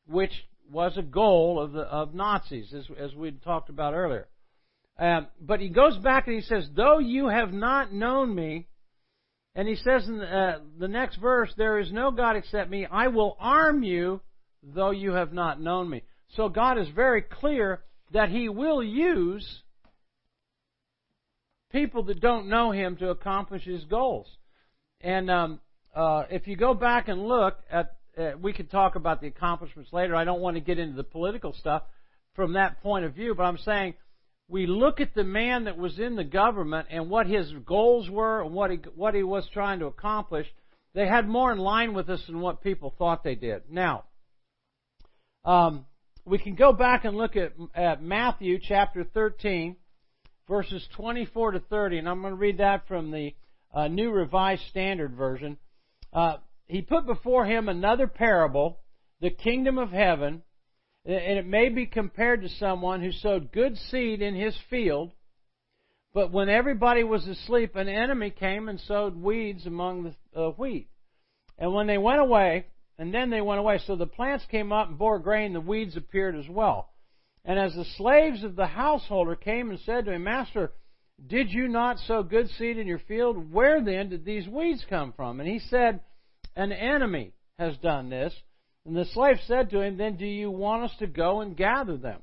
which 0.07 0.31
was 0.71 0.97
a 0.97 1.03
goal 1.03 1.59
of 1.59 1.73
the 1.73 1.81
of 1.81 2.13
Nazis, 2.13 2.73
as, 2.73 2.85
as 2.97 3.13
we 3.15 3.31
talked 3.31 3.69
about 3.69 3.93
earlier. 3.93 4.27
Um, 4.97 5.27
but 5.39 5.59
he 5.59 5.69
goes 5.69 5.97
back 5.97 6.27
and 6.27 6.35
he 6.35 6.41
says, 6.41 6.69
"Though 6.75 6.99
you 6.99 7.27
have 7.27 7.51
not 7.51 7.91
known 7.91 8.33
me," 8.33 8.68
and 9.55 9.67
he 9.67 9.75
says 9.75 10.07
in 10.07 10.19
the, 10.19 10.25
uh, 10.25 10.59
the 10.77 10.87
next 10.87 11.17
verse, 11.17 11.53
"There 11.57 11.79
is 11.79 11.91
no 11.91 12.11
God 12.11 12.35
except 12.35 12.69
me. 12.69 12.85
I 12.85 13.07
will 13.07 13.35
arm 13.39 13.83
you, 13.83 14.21
though 14.63 14.91
you 14.91 15.13
have 15.13 15.33
not 15.33 15.59
known 15.59 15.89
me." 15.89 16.03
So 16.35 16.49
God 16.49 16.77
is 16.77 16.87
very 16.89 17.21
clear 17.21 17.81
that 18.11 18.29
He 18.29 18.49
will 18.49 18.83
use 18.83 19.61
people 21.71 22.03
that 22.03 22.19
don't 22.19 22.47
know 22.47 22.71
Him 22.71 22.95
to 22.97 23.09
accomplish 23.09 23.63
His 23.63 23.83
goals. 23.85 24.27
And 25.01 25.29
um, 25.29 25.59
uh, 25.95 26.23
if 26.29 26.47
you 26.47 26.55
go 26.55 26.73
back 26.73 27.07
and 27.07 27.27
look 27.27 27.57
at, 27.71 27.95
uh, 28.17 28.31
we 28.41 28.53
could 28.53 28.69
talk 28.69 28.95
about 28.95 29.21
the 29.21 29.27
accomplishments 29.27 29.91
later. 29.93 30.15
I 30.15 30.23
don't 30.23 30.41
want 30.41 30.55
to 30.55 30.61
get 30.61 30.79
into 30.79 30.95
the 30.95 31.03
political 31.03 31.53
stuff 31.53 31.83
from 32.35 32.53
that 32.53 32.81
point 32.81 33.05
of 33.05 33.13
view, 33.13 33.33
but 33.35 33.43
I'm 33.43 33.57
saying 33.57 33.95
we 34.49 34.65
look 34.65 34.99
at 34.99 35.13
the 35.13 35.23
man 35.23 35.65
that 35.65 35.77
was 35.77 35.99
in 35.99 36.15
the 36.15 36.23
government 36.23 36.87
and 36.89 37.09
what 37.09 37.27
his 37.27 37.51
goals 37.65 38.09
were 38.09 38.41
and 38.41 38.53
what 38.53 38.71
he 38.71 38.77
what 38.95 39.13
he 39.13 39.23
was 39.23 39.47
trying 39.53 39.79
to 39.79 39.85
accomplish. 39.85 40.47
They 40.95 41.07
had 41.07 41.27
more 41.27 41.51
in 41.51 41.59
line 41.59 41.93
with 41.93 42.09
us 42.09 42.21
than 42.25 42.41
what 42.41 42.63
people 42.63 42.93
thought 42.97 43.23
they 43.23 43.35
did. 43.35 43.63
Now, 43.69 44.05
um, 45.45 45.85
we 46.25 46.39
can 46.39 46.55
go 46.55 46.73
back 46.73 47.05
and 47.05 47.15
look 47.15 47.35
at, 47.35 47.53
at 47.75 48.01
Matthew 48.01 48.59
chapter 48.59 49.03
13 49.03 49.75
verses 50.49 50.85
24 50.95 51.51
to 51.51 51.59
30, 51.59 51.99
and 51.99 52.09
I'm 52.09 52.21
going 52.21 52.33
to 52.33 52.37
read 52.37 52.57
that 52.57 52.87
from 52.87 53.11
the 53.11 53.35
uh, 53.71 53.87
New 53.87 54.09
Revised 54.09 54.63
Standard 54.69 55.13
Version. 55.13 55.57
Uh, 56.11 56.37
he 56.67 56.81
put 56.81 57.05
before 57.05 57.45
him 57.45 57.69
another 57.69 58.07
parable, 58.07 58.79
the 59.21 59.29
kingdom 59.29 59.77
of 59.77 59.91
heaven, 59.91 60.41
and 61.13 61.39
it 61.39 61.47
may 61.47 61.69
be 61.69 61.85
compared 61.85 62.41
to 62.43 62.49
someone 62.49 63.01
who 63.01 63.11
sowed 63.11 63.51
good 63.51 63.77
seed 63.89 64.21
in 64.21 64.35
his 64.35 64.55
field, 64.69 65.11
but 66.13 66.31
when 66.31 66.49
everybody 66.49 67.03
was 67.03 67.27
asleep, 67.27 67.75
an 67.75 67.89
enemy 67.89 68.29
came 68.29 68.69
and 68.69 68.79
sowed 68.79 69.15
weeds 69.15 69.65
among 69.65 70.15
the 70.33 70.39
uh, 70.39 70.51
wheat. 70.51 70.87
And 71.57 71.73
when 71.73 71.87
they 71.87 71.97
went 71.97 72.19
away, 72.19 72.67
and 72.97 73.13
then 73.13 73.29
they 73.29 73.41
went 73.41 73.59
away, 73.59 73.79
so 73.85 73.95
the 73.95 74.05
plants 74.05 74.45
came 74.51 74.71
up 74.71 74.89
and 74.89 74.97
bore 74.97 75.19
grain, 75.19 75.53
the 75.53 75.61
weeds 75.61 75.97
appeared 75.97 76.35
as 76.35 76.47
well. 76.47 76.89
And 77.45 77.57
as 77.57 77.73
the 77.73 77.85
slaves 77.97 78.43
of 78.43 78.55
the 78.55 78.67
householder 78.67 79.35
came 79.35 79.69
and 79.69 79.79
said 79.79 80.05
to 80.05 80.11
him, 80.11 80.23
Master, 80.23 80.71
did 81.25 81.51
you 81.51 81.67
not 81.67 81.97
sow 81.99 82.23
good 82.23 82.49
seed 82.51 82.77
in 82.77 82.87
your 82.87 82.99
field? 82.99 83.51
Where 83.51 83.83
then 83.83 84.09
did 84.09 84.25
these 84.25 84.47
weeds 84.47 84.85
come 84.89 85.13
from? 85.13 85.39
And 85.39 85.49
he 85.49 85.59
said, 85.59 86.01
An 86.55 86.71
enemy 86.71 87.33
has 87.57 87.77
done 87.77 88.09
this. 88.09 88.33
And 88.85 88.95
the 88.95 89.05
slave 89.05 89.37
said 89.45 89.69
to 89.69 89.81
him, 89.81 89.97
Then 89.97 90.15
do 90.15 90.25
you 90.25 90.49
want 90.49 90.83
us 90.83 90.97
to 90.99 91.07
go 91.07 91.41
and 91.41 91.55
gather 91.55 91.97
them? 91.97 92.21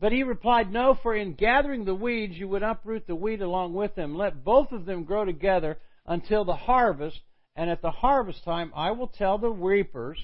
But 0.00 0.12
he 0.12 0.22
replied, 0.22 0.72
No, 0.72 0.94
for 1.02 1.14
in 1.14 1.34
gathering 1.34 1.84
the 1.84 1.94
weeds 1.94 2.36
you 2.36 2.48
would 2.48 2.62
uproot 2.62 3.06
the 3.06 3.16
wheat 3.16 3.40
along 3.40 3.74
with 3.74 3.94
them. 3.94 4.16
Let 4.16 4.44
both 4.44 4.72
of 4.72 4.86
them 4.86 5.04
grow 5.04 5.24
together 5.24 5.78
until 6.06 6.44
the 6.44 6.56
harvest, 6.56 7.20
and 7.56 7.68
at 7.68 7.82
the 7.82 7.90
harvest 7.90 8.44
time 8.44 8.72
I 8.74 8.92
will 8.92 9.08
tell 9.08 9.38
the 9.38 9.50
reapers, 9.50 10.18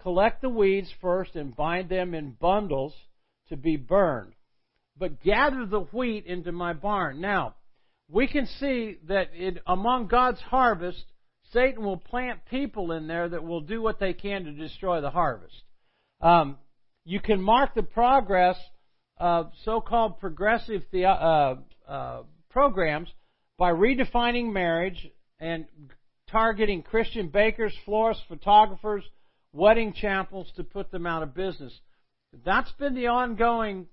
Collect 0.00 0.42
the 0.42 0.48
weeds 0.48 0.92
first 1.00 1.36
and 1.36 1.54
bind 1.54 1.88
them 1.88 2.12
in 2.12 2.32
bundles 2.32 2.92
to 3.48 3.56
be 3.56 3.76
burned. 3.76 4.32
But 4.98 5.22
gather 5.22 5.64
the 5.64 5.80
wheat 5.80 6.26
into 6.26 6.50
my 6.50 6.72
barn. 6.72 7.20
Now, 7.20 7.54
we 8.08 8.26
can 8.26 8.46
see 8.46 8.98
that 9.06 9.30
it, 9.32 9.62
among 9.66 10.08
God's 10.08 10.40
harvest, 10.40 11.04
Satan 11.52 11.84
will 11.84 11.96
plant 11.96 12.40
people 12.50 12.92
in 12.92 13.06
there 13.06 13.28
that 13.28 13.44
will 13.44 13.60
do 13.60 13.82
what 13.82 13.98
they 14.00 14.12
can 14.12 14.44
to 14.44 14.52
destroy 14.52 15.00
the 15.00 15.10
harvest. 15.10 15.62
Um, 16.20 16.56
you 17.04 17.20
can 17.20 17.40
mark 17.42 17.74
the 17.74 17.82
progress 17.82 18.56
of 19.18 19.52
so-called 19.64 20.18
progressive 20.18 20.82
the, 20.92 21.04
uh, 21.04 21.56
uh, 21.86 22.22
programs 22.50 23.08
by 23.58 23.70
redefining 23.72 24.52
marriage 24.52 25.08
and 25.40 25.66
targeting 26.30 26.82
Christian 26.82 27.28
bakers, 27.28 27.74
florists, 27.84 28.22
photographers, 28.28 29.04
wedding 29.52 29.92
chapels 29.92 30.50
to 30.56 30.64
put 30.64 30.90
them 30.90 31.06
out 31.06 31.22
of 31.22 31.34
business. 31.34 31.78
That's 32.44 32.72
been 32.72 32.94
the 32.94 33.08
ongoing 33.08 33.86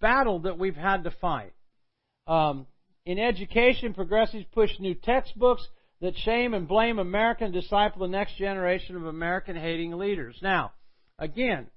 battle 0.00 0.40
that 0.40 0.58
we've 0.58 0.76
had 0.76 1.04
to 1.04 1.10
fight. 1.10 1.52
Um, 2.26 2.66
in 3.04 3.18
education, 3.18 3.92
progressives 3.94 4.46
push 4.52 4.70
new 4.78 4.94
textbooks 4.94 5.66
that 6.04 6.18
shame 6.18 6.52
and 6.52 6.68
blame 6.68 6.98
America 6.98 7.44
and 7.44 7.54
disciple 7.54 8.02
the 8.02 8.08
next 8.08 8.36
generation 8.36 8.94
of 8.94 9.06
American 9.06 9.56
hating 9.56 9.90
leaders. 9.92 10.36
Now, 10.42 10.72
again, 11.18 11.68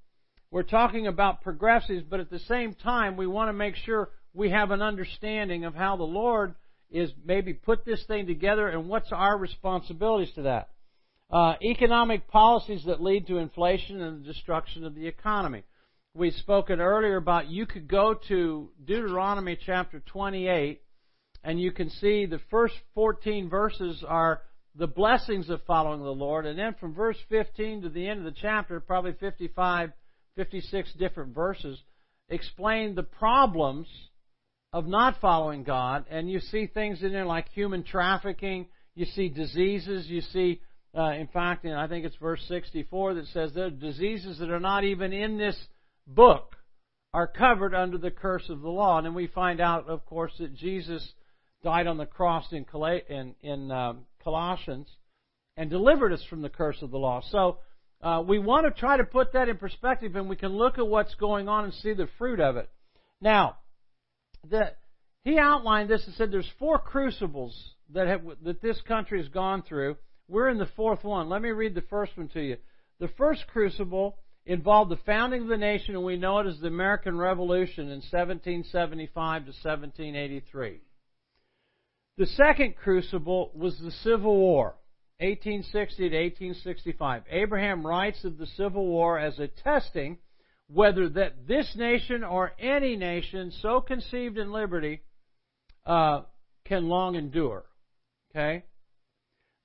we're 0.52 0.63
talking 0.63 1.08
about 1.08 1.42
progressives, 1.42 2.04
but 2.04 2.20
at 2.20 2.30
the 2.30 2.40
same 2.40 2.74
time, 2.74 3.16
we 3.16 3.26
want 3.26 3.48
to 3.48 3.54
make 3.54 3.78
sure 3.78 4.10
we 4.34 4.50
have 4.50 4.72
an 4.72 4.82
understanding 4.82 5.63
of 5.63 5.76
how 5.76 5.96
the 5.96 6.04
Lord 6.04 6.56
is 6.92 7.10
maybe 7.24 7.54
put 7.54 7.86
this 7.86 8.04
thing 8.06 8.28
together 8.28 8.68
and 8.68 8.90
what's 8.90 9.13
our 9.13 9.38
responsibilities 9.38 10.34
to 10.36 10.42
that. 10.42 10.72
Uh, 11.32 11.54
economic 11.63 12.28
policies 12.28 12.84
that 12.86 13.02
lead 13.02 13.28
to 13.28 13.38
inflation 13.38 14.02
and 14.02 14.26
the 14.26 14.34
destruction 14.34 14.84
of 14.84 14.94
the 14.94 15.08
economy. 15.08 15.63
We've 16.13 16.34
spoken 16.34 16.82
earlier 16.82 17.16
about 17.16 17.48
you 17.48 17.66
could 17.66 17.88
go 17.88 18.13
to 18.28 18.72
Deuteronomy 18.84 19.58
chapter 19.66 20.02
28 20.02 20.82
and 21.43 21.60
you 21.60 21.71
can 21.71 21.89
see 21.89 22.26
the 22.26 22.41
first 22.50 22.76
14 22.95 23.50
verses 23.50 24.04
are 24.08 24.41
the 24.76 24.88
blessings 24.88 25.50
of 25.50 25.63
following 25.65 26.04
the 26.04 26.10
Lord. 26.10 26.45
And 26.45 26.58
then 26.58 26.76
from 26.80 26.93
verse 26.93 27.17
15 27.30 27.84
to 27.84 27.89
the 27.89 28.08
end 28.08 28.19
of 28.19 28.26
the 28.26 28.39
chapter, 28.39 28.80
probably 28.80 29.13
55, 29.13 29.91
56 30.36 30.93
different 30.93 31.34
verses, 31.34 31.82
explain 32.30 32.93
the 32.93 33.04
problems 33.04 33.88
of 34.73 34.86
not 34.86 35.19
following 35.19 35.63
God. 35.63 36.06
And 36.10 36.30
you 36.30 36.39
see 36.39 36.67
things 36.67 37.02
in 37.02 37.12
there 37.12 37.26
like 37.26 37.50
human 37.50 37.84
trafficking, 37.84 38.67
you 38.93 39.06
see 39.06 39.30
diseases, 39.30 40.08
you 40.08 40.21
see 40.21 40.62
uh, 40.97 41.12
in 41.12 41.28
fact, 41.28 41.63
and 41.63 41.76
I 41.76 41.88
think 41.88 42.06
it's 42.06 42.15
verse 42.15 42.43
64 42.47 43.15
that 43.15 43.28
says 43.28 43.52
there 43.54 43.65
are 43.65 43.69
diseases 43.69 44.39
that 44.39 44.50
are 44.50 44.60
not 44.60 44.84
even 44.84 45.13
in 45.13 45.38
this 45.38 45.58
book 46.08 46.56
are 47.13 47.28
covered 47.28 47.76
under 47.76 47.97
the 47.97 48.12
curse 48.12 48.50
of 48.50 48.62
the 48.62 48.69
law. 48.69 48.97
And 48.97 49.06
then 49.06 49.13
we 49.13 49.28
find 49.28 49.62
out, 49.62 49.88
of 49.88 50.06
course, 50.06 50.34
that 50.39 50.56
Jesus 50.56 51.08
died 51.63 51.88
on 51.88 51.98
the 51.98 52.06
cross 52.06 52.46
in, 52.52 52.65
in, 53.10 53.36
in 53.41 53.72
um, 53.72 54.06
Colossians 54.24 54.88
and 55.56 55.70
delivered 55.70 56.13
us 56.13 56.24
from 56.30 56.41
the 56.41 56.50
curse 56.50 56.82
of 56.82 56.91
the 56.91 56.98
law. 56.98 57.22
So 57.32 57.58
uh, 58.02 58.24
we 58.26 58.39
want 58.39 58.65
to 58.65 58.80
try 58.80 58.98
to 58.98 59.04
put 59.04 59.34
that 59.34 59.50
in 59.50 59.58
perspective, 59.58 60.15
and 60.15 60.30
we 60.30 60.36
can 60.36 60.52
look 60.52 60.78
at 60.78 60.88
what's 60.88 61.15
going 61.15 61.50
on 61.50 61.65
and 61.65 61.74
see 61.74 61.93
the 61.93 62.08
fruit 62.17 62.39
of 62.39 62.58
it. 62.58 62.70
Now, 63.22 63.58
the, 64.48 64.74
he 65.24 65.39
outlined 65.39 65.89
this 65.89 66.06
and 66.06 66.15
said 66.15 66.32
there's 66.32 66.50
four 66.60 66.78
crucibles 66.78 67.60
that 67.93 68.08
have, 68.08 68.22
that 68.43 68.62
this 68.62 68.80
country 68.88 69.20
has 69.20 69.30
gone 69.30 69.63
through 69.63 69.98
we're 70.28 70.50
in 70.50 70.58
the 70.58 70.70
fourth 70.76 71.04
one. 71.04 71.30
Let 71.30 71.41
me 71.41 71.50
read 71.50 71.74
the 71.74 71.82
first 71.84 72.17
one 72.17 72.28
to 72.30 72.41
you. 72.41 72.58
The 73.00 73.08
first 73.17 73.48
crucible 73.48 74.17
involved 74.46 74.91
the 74.91 75.00
founding 75.06 75.43
of 75.43 75.48
the 75.48 75.58
nation, 75.58 75.96
and 75.96 76.04
we 76.04 76.17
know 76.17 76.39
it 76.39 76.48
as 76.48 76.60
the 76.60 76.67
American 76.67 77.17
Revolution 77.17 77.86
in 77.86 78.02
1775 78.02 79.43
to 79.43 79.52
1783. 79.52 80.82
The 82.17 82.25
second 82.25 82.75
crucible 82.75 83.51
was 83.53 83.77
the 83.77 83.91
Civil 83.91 84.36
War, 84.38 84.75
1860 85.19 86.10
to 86.10 86.15
1865. 86.15 87.23
Abraham 87.30 87.86
writes 87.86 88.23
of 88.23 88.39
the 88.39 88.47
Civil 88.47 88.88
War 88.88 89.19
as 89.19 89.38
a 89.38 89.47
testing 89.47 90.17
whether 90.67 91.08
that 91.10 91.47
this 91.47 91.75
nation 91.75 92.23
or 92.23 92.53
any 92.60 92.95
nation 92.95 93.51
so 93.62 93.82
conceived 93.82 94.38
in 94.38 94.51
liberty 94.51 95.01
uh, 95.86 96.21
can 96.65 96.89
long 96.89 97.15
endure. 97.15 97.63
Okay? 98.32 98.63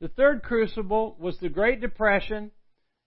The 0.00 0.08
third 0.08 0.42
crucible 0.42 1.16
was 1.18 1.38
the 1.38 1.48
Great 1.48 1.80
Depression, 1.80 2.50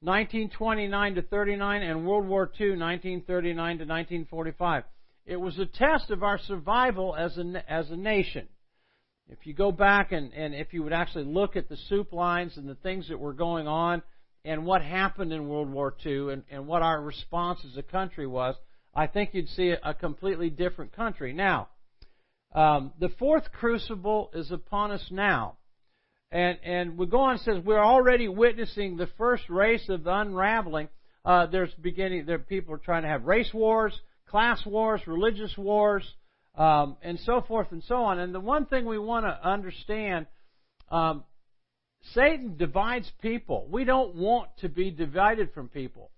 1929 0.02 1.16
to 1.16 1.22
39, 1.22 1.82
and 1.84 2.06
World 2.06 2.28
War 2.28 2.52
II, 2.60 2.72
1939 2.72 3.56
to 3.56 3.84
1945. 3.84 4.84
It 5.26 5.38
was 5.38 5.58
a 5.58 5.66
test 5.66 6.10
of 6.10 6.24
our 6.24 6.38
survival 6.38 7.16
as 7.16 7.38
a, 7.38 7.64
as 7.72 7.90
a 7.92 7.98
nation. 7.98 8.48
If 9.30 9.48
you 9.48 9.54
go 9.54 9.72
back 9.72 10.12
and, 10.12 10.34
and 10.34 10.54
if 10.54 10.74
you 10.74 10.84
would 10.84 10.94
actually 10.94 11.26
look 11.26 11.56
at 11.56 11.68
the 11.68 11.78
soup 11.90 12.14
lines 12.14 12.58
and 12.58 12.70
the 12.70 12.76
things 12.76 13.10
that 13.10 13.20
were 13.20 13.34
going 13.34 13.68
on 13.68 14.04
and 14.44 14.66
what 14.66 14.84
happened 14.84 15.34
in 15.34 15.48
World 15.48 15.72
War 15.72 15.96
II 16.06 16.32
and, 16.32 16.44
and 16.52 16.68
what 16.68 16.84
our 16.84 17.02
response 17.02 17.60
as 17.66 17.76
a 17.76 17.84
country 17.84 18.28
was, 18.28 18.56
I 18.94 19.08
think 19.08 19.32
you'd 19.34 19.50
see 19.50 19.70
a, 19.72 19.94
completely 19.94 20.50
different 20.50 20.96
country. 20.96 21.34
Now, 21.34 21.70
um, 22.54 22.94
the 23.00 23.10
fourth 23.10 23.52
crucible 23.52 24.30
is 24.34 24.52
upon 24.52 24.92
us 24.92 25.06
now. 25.10 25.58
And, 26.32 26.60
and 26.64 26.98
we 26.98 27.08
go 27.08 27.22
on 27.22 27.32
and 27.34 27.42
says 27.42 27.64
we're 27.66 27.84
already 27.84 28.28
witnessing 28.28 28.96
the 28.96 29.10
first 29.18 29.50
race 29.50 29.90
of 29.90 30.04
the 30.04 30.14
unraveling. 30.14 30.90
Uh, 31.24 31.48
there's 31.48 31.74
beginning, 31.82 32.26
there 32.26 32.40
people 32.40 32.76
are 32.76 32.80
trying 32.80 33.02
to 33.02 33.10
have 33.10 33.24
race 33.24 33.54
wars, 33.54 34.00
class 34.28 34.64
wars, 34.66 35.02
religious 35.08 35.58
wars, 35.58 36.04
um, 36.58 36.98
and 37.02 37.20
so 37.20 37.42
forth 37.42 37.68
and 37.72 37.84
so 37.84 37.96
on. 37.96 38.20
And 38.20 38.34
the 38.34 38.40
one 38.40 38.66
thing 38.66 38.86
we 38.86 38.98
want 38.98 39.26
to 39.26 39.48
understand, 39.48 40.28
um, 40.90 41.24
Satan 42.14 42.58
divides 42.58 43.12
people. 43.22 43.68
We 43.70 43.84
don't 43.84 44.16
want 44.16 44.50
to 44.60 44.70
be 44.70 44.92
divided 44.92 45.54
from 45.54 45.70
people. 45.70 46.12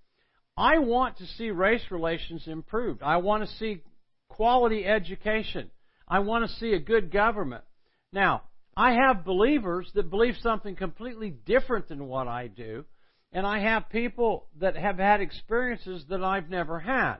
I 0.55 0.79
want 0.79 1.17
to 1.17 1.25
see 1.37 1.51
race 1.51 1.83
relations 1.91 2.43
improved. 2.47 3.03
I 3.03 3.17
want 3.17 3.47
to 3.47 3.55
see 3.57 3.83
quality 4.27 4.85
education. 4.85 5.69
I 6.07 6.19
want 6.19 6.49
to 6.49 6.55
see 6.57 6.73
a 6.73 6.79
good 6.79 7.11
government. 7.11 7.63
Now, 8.11 8.43
I 8.75 8.93
have 8.93 9.25
believers 9.25 9.89
that 9.95 10.09
believe 10.09 10.35
something 10.41 10.75
completely 10.75 11.29
different 11.29 11.89
than 11.89 12.07
what 12.07 12.27
I 12.27 12.47
do, 12.47 12.85
and 13.31 13.45
I 13.45 13.59
have 13.59 13.89
people 13.89 14.47
that 14.59 14.77
have 14.77 14.97
had 14.97 15.21
experiences 15.21 16.05
that 16.09 16.23
I've 16.23 16.49
never 16.49 16.79
had. 16.79 17.17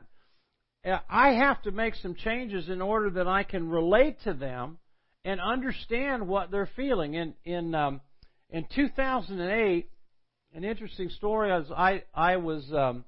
Uh, 0.84 0.98
I 1.08 1.30
have 1.30 1.62
to 1.62 1.70
make 1.70 1.94
some 1.96 2.14
changes 2.14 2.68
in 2.68 2.80
order 2.80 3.10
that 3.10 3.26
I 3.26 3.42
can 3.42 3.68
relate 3.68 4.16
to 4.24 4.32
them 4.32 4.78
and 5.24 5.40
understand 5.40 6.28
what 6.28 6.50
they're 6.50 6.70
feeling. 6.76 7.14
In 7.14 7.34
in 7.44 7.74
um, 7.74 8.00
in 8.50 8.66
2008, 8.74 9.90
an 10.54 10.64
interesting 10.64 11.10
story. 11.10 11.52
As 11.52 11.70
I 11.70 12.04
I 12.14 12.36
was 12.36 12.72
um, 12.72 13.04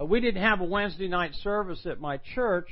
uh, 0.00 0.04
we 0.04 0.20
didn't 0.20 0.42
have 0.42 0.60
a 0.60 0.64
Wednesday 0.64 1.08
night 1.08 1.32
service 1.42 1.86
at 1.86 2.00
my 2.00 2.18
church, 2.34 2.68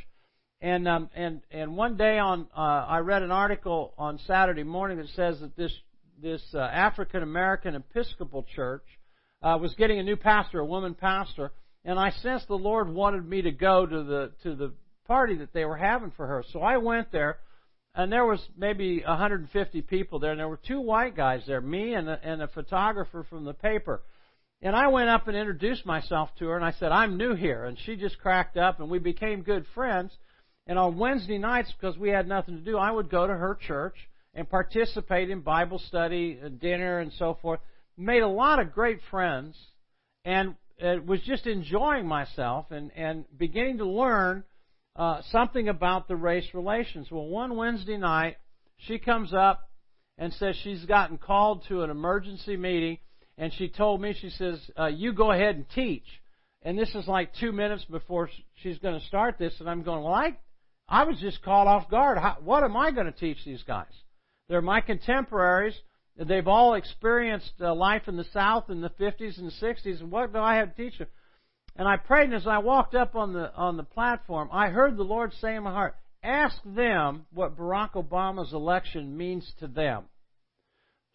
and 0.60 0.86
um, 0.86 1.08
and 1.14 1.40
and 1.50 1.76
one 1.76 1.96
day 1.96 2.18
on 2.18 2.46
uh, 2.56 2.60
I 2.60 2.98
read 2.98 3.22
an 3.22 3.30
article 3.30 3.94
on 3.96 4.18
Saturday 4.26 4.62
morning 4.62 4.98
that 4.98 5.08
says 5.16 5.40
that 5.40 5.56
this 5.56 5.72
this 6.20 6.42
uh, 6.54 6.58
African 6.58 7.22
American 7.22 7.74
Episcopal 7.74 8.44
church 8.54 8.84
uh, 9.42 9.58
was 9.60 9.74
getting 9.74 9.98
a 9.98 10.02
new 10.02 10.16
pastor, 10.16 10.60
a 10.60 10.66
woman 10.66 10.94
pastor, 10.94 11.50
and 11.84 11.98
I 11.98 12.10
sensed 12.10 12.48
the 12.48 12.54
Lord 12.54 12.88
wanted 12.88 13.28
me 13.28 13.42
to 13.42 13.52
go 13.52 13.84
to 13.84 14.02
the 14.02 14.32
to 14.42 14.54
the 14.54 14.72
party 15.06 15.36
that 15.36 15.52
they 15.52 15.64
were 15.64 15.76
having 15.76 16.12
for 16.12 16.26
her. 16.26 16.44
So 16.52 16.60
I 16.60 16.78
went 16.78 17.12
there, 17.12 17.38
and 17.94 18.10
there 18.10 18.24
was 18.24 18.40
maybe 18.56 19.02
150 19.02 19.82
people 19.82 20.18
there, 20.18 20.30
and 20.30 20.40
there 20.40 20.48
were 20.48 20.60
two 20.66 20.80
white 20.80 21.16
guys 21.16 21.42
there, 21.46 21.60
me 21.60 21.94
and 21.94 22.08
a, 22.08 22.18
and 22.22 22.42
a 22.42 22.48
photographer 22.48 23.26
from 23.28 23.44
the 23.44 23.52
paper. 23.52 24.02
And 24.62 24.74
I 24.74 24.88
went 24.88 25.10
up 25.10 25.28
and 25.28 25.36
introduced 25.36 25.84
myself 25.84 26.30
to 26.38 26.46
her, 26.46 26.56
and 26.56 26.64
I 26.64 26.72
said, 26.72 26.90
I'm 26.90 27.18
new 27.18 27.34
here. 27.34 27.64
And 27.64 27.78
she 27.84 27.96
just 27.96 28.18
cracked 28.18 28.56
up, 28.56 28.80
and 28.80 28.88
we 28.88 28.98
became 28.98 29.42
good 29.42 29.66
friends. 29.74 30.10
And 30.66 30.78
on 30.78 30.96
Wednesday 30.96 31.36
nights, 31.36 31.70
because 31.78 31.98
we 31.98 32.08
had 32.08 32.26
nothing 32.26 32.56
to 32.56 32.62
do, 32.62 32.78
I 32.78 32.90
would 32.90 33.10
go 33.10 33.26
to 33.26 33.32
her 33.34 33.58
church 33.60 33.96
and 34.32 34.48
participate 34.48 35.28
in 35.28 35.40
Bible 35.40 35.78
study, 35.78 36.40
dinner, 36.60 37.00
and 37.00 37.12
so 37.18 37.38
forth. 37.42 37.60
Made 37.98 38.22
a 38.22 38.28
lot 38.28 38.58
of 38.58 38.72
great 38.72 39.00
friends, 39.10 39.54
and 40.24 40.54
uh, 40.82 40.96
was 41.06 41.20
just 41.22 41.46
enjoying 41.46 42.06
myself 42.06 42.70
and, 42.70 42.90
and 42.96 43.24
beginning 43.36 43.78
to 43.78 43.86
learn 43.86 44.44
uh, 44.96 45.20
something 45.30 45.68
about 45.68 46.08
the 46.08 46.16
race 46.16 46.46
relations. 46.54 47.10
Well, 47.10 47.26
one 47.26 47.56
Wednesday 47.56 47.96
night, 47.96 48.36
she 48.76 48.98
comes 48.98 49.32
up 49.34 49.68
and 50.18 50.32
says 50.34 50.56
she's 50.62 50.84
gotten 50.84 51.18
called 51.18 51.64
to 51.68 51.82
an 51.82 51.90
emergency 51.90 52.56
meeting 52.56 52.98
and 53.36 53.52
she 53.54 53.68
told 53.68 54.00
me, 54.00 54.14
she 54.20 54.30
says, 54.30 54.60
uh, 54.78 54.86
you 54.86 55.12
go 55.12 55.32
ahead 55.32 55.56
and 55.56 55.66
teach. 55.74 56.04
And 56.62 56.78
this 56.78 56.94
is 56.94 57.06
like 57.06 57.34
two 57.34 57.52
minutes 57.52 57.84
before 57.84 58.30
she's 58.62 58.78
going 58.78 58.98
to 58.98 59.06
start 59.06 59.38
this, 59.38 59.52
and 59.60 59.68
I'm 59.68 59.82
going, 59.82 60.02
well, 60.02 60.14
I, 60.14 60.36
I 60.88 61.04
was 61.04 61.18
just 61.18 61.42
caught 61.42 61.66
off 61.66 61.90
guard. 61.90 62.16
How, 62.16 62.38
what 62.42 62.64
am 62.64 62.76
I 62.76 62.90
going 62.90 63.06
to 63.06 63.12
teach 63.12 63.38
these 63.44 63.62
guys? 63.64 63.92
They're 64.48 64.62
my 64.62 64.80
contemporaries. 64.80 65.74
They've 66.16 66.46
all 66.46 66.74
experienced 66.74 67.54
uh, 67.60 67.74
life 67.74 68.02
in 68.06 68.16
the 68.16 68.26
South 68.32 68.70
in 68.70 68.80
the 68.80 68.90
50s 68.90 69.38
and 69.38 69.50
60s. 69.50 70.00
And 70.00 70.12
what 70.12 70.32
do 70.32 70.38
I 70.38 70.56
have 70.56 70.74
to 70.74 70.82
teach 70.82 70.98
them? 70.98 71.08
And 71.76 71.88
I 71.88 71.96
prayed, 71.96 72.26
and 72.26 72.34
as 72.34 72.46
I 72.46 72.58
walked 72.58 72.94
up 72.94 73.16
on 73.16 73.32
the 73.32 73.52
on 73.54 73.76
the 73.76 73.82
platform, 73.82 74.48
I 74.52 74.68
heard 74.68 74.96
the 74.96 75.02
Lord 75.02 75.32
say 75.40 75.56
in 75.56 75.64
my 75.64 75.72
heart, 75.72 75.96
"Ask 76.22 76.56
them 76.64 77.26
what 77.32 77.56
Barack 77.56 77.92
Obama's 77.94 78.52
election 78.52 79.16
means 79.16 79.52
to 79.58 79.66
them." 79.66 80.04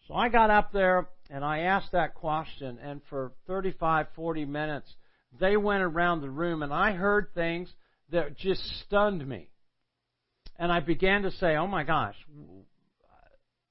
So 0.07 0.15
I 0.15 0.27
got 0.27 0.49
up 0.49 0.73
there 0.73 1.07
and 1.29 1.45
I 1.45 1.59
asked 1.59 1.91
that 1.93 2.15
question, 2.15 2.79
and 2.79 3.01
for 3.09 3.31
35, 3.47 4.07
40 4.15 4.45
minutes, 4.45 4.93
they 5.39 5.55
went 5.55 5.83
around 5.83 6.21
the 6.21 6.29
room, 6.29 6.63
and 6.63 6.73
I 6.73 6.91
heard 6.93 7.33
things 7.33 7.71
that 8.09 8.35
just 8.35 8.61
stunned 8.85 9.25
me. 9.25 9.49
And 10.57 10.71
I 10.71 10.79
began 10.79 11.21
to 11.21 11.31
say, 11.31 11.55
oh 11.55 11.67
my 11.67 11.83
gosh, 11.83 12.15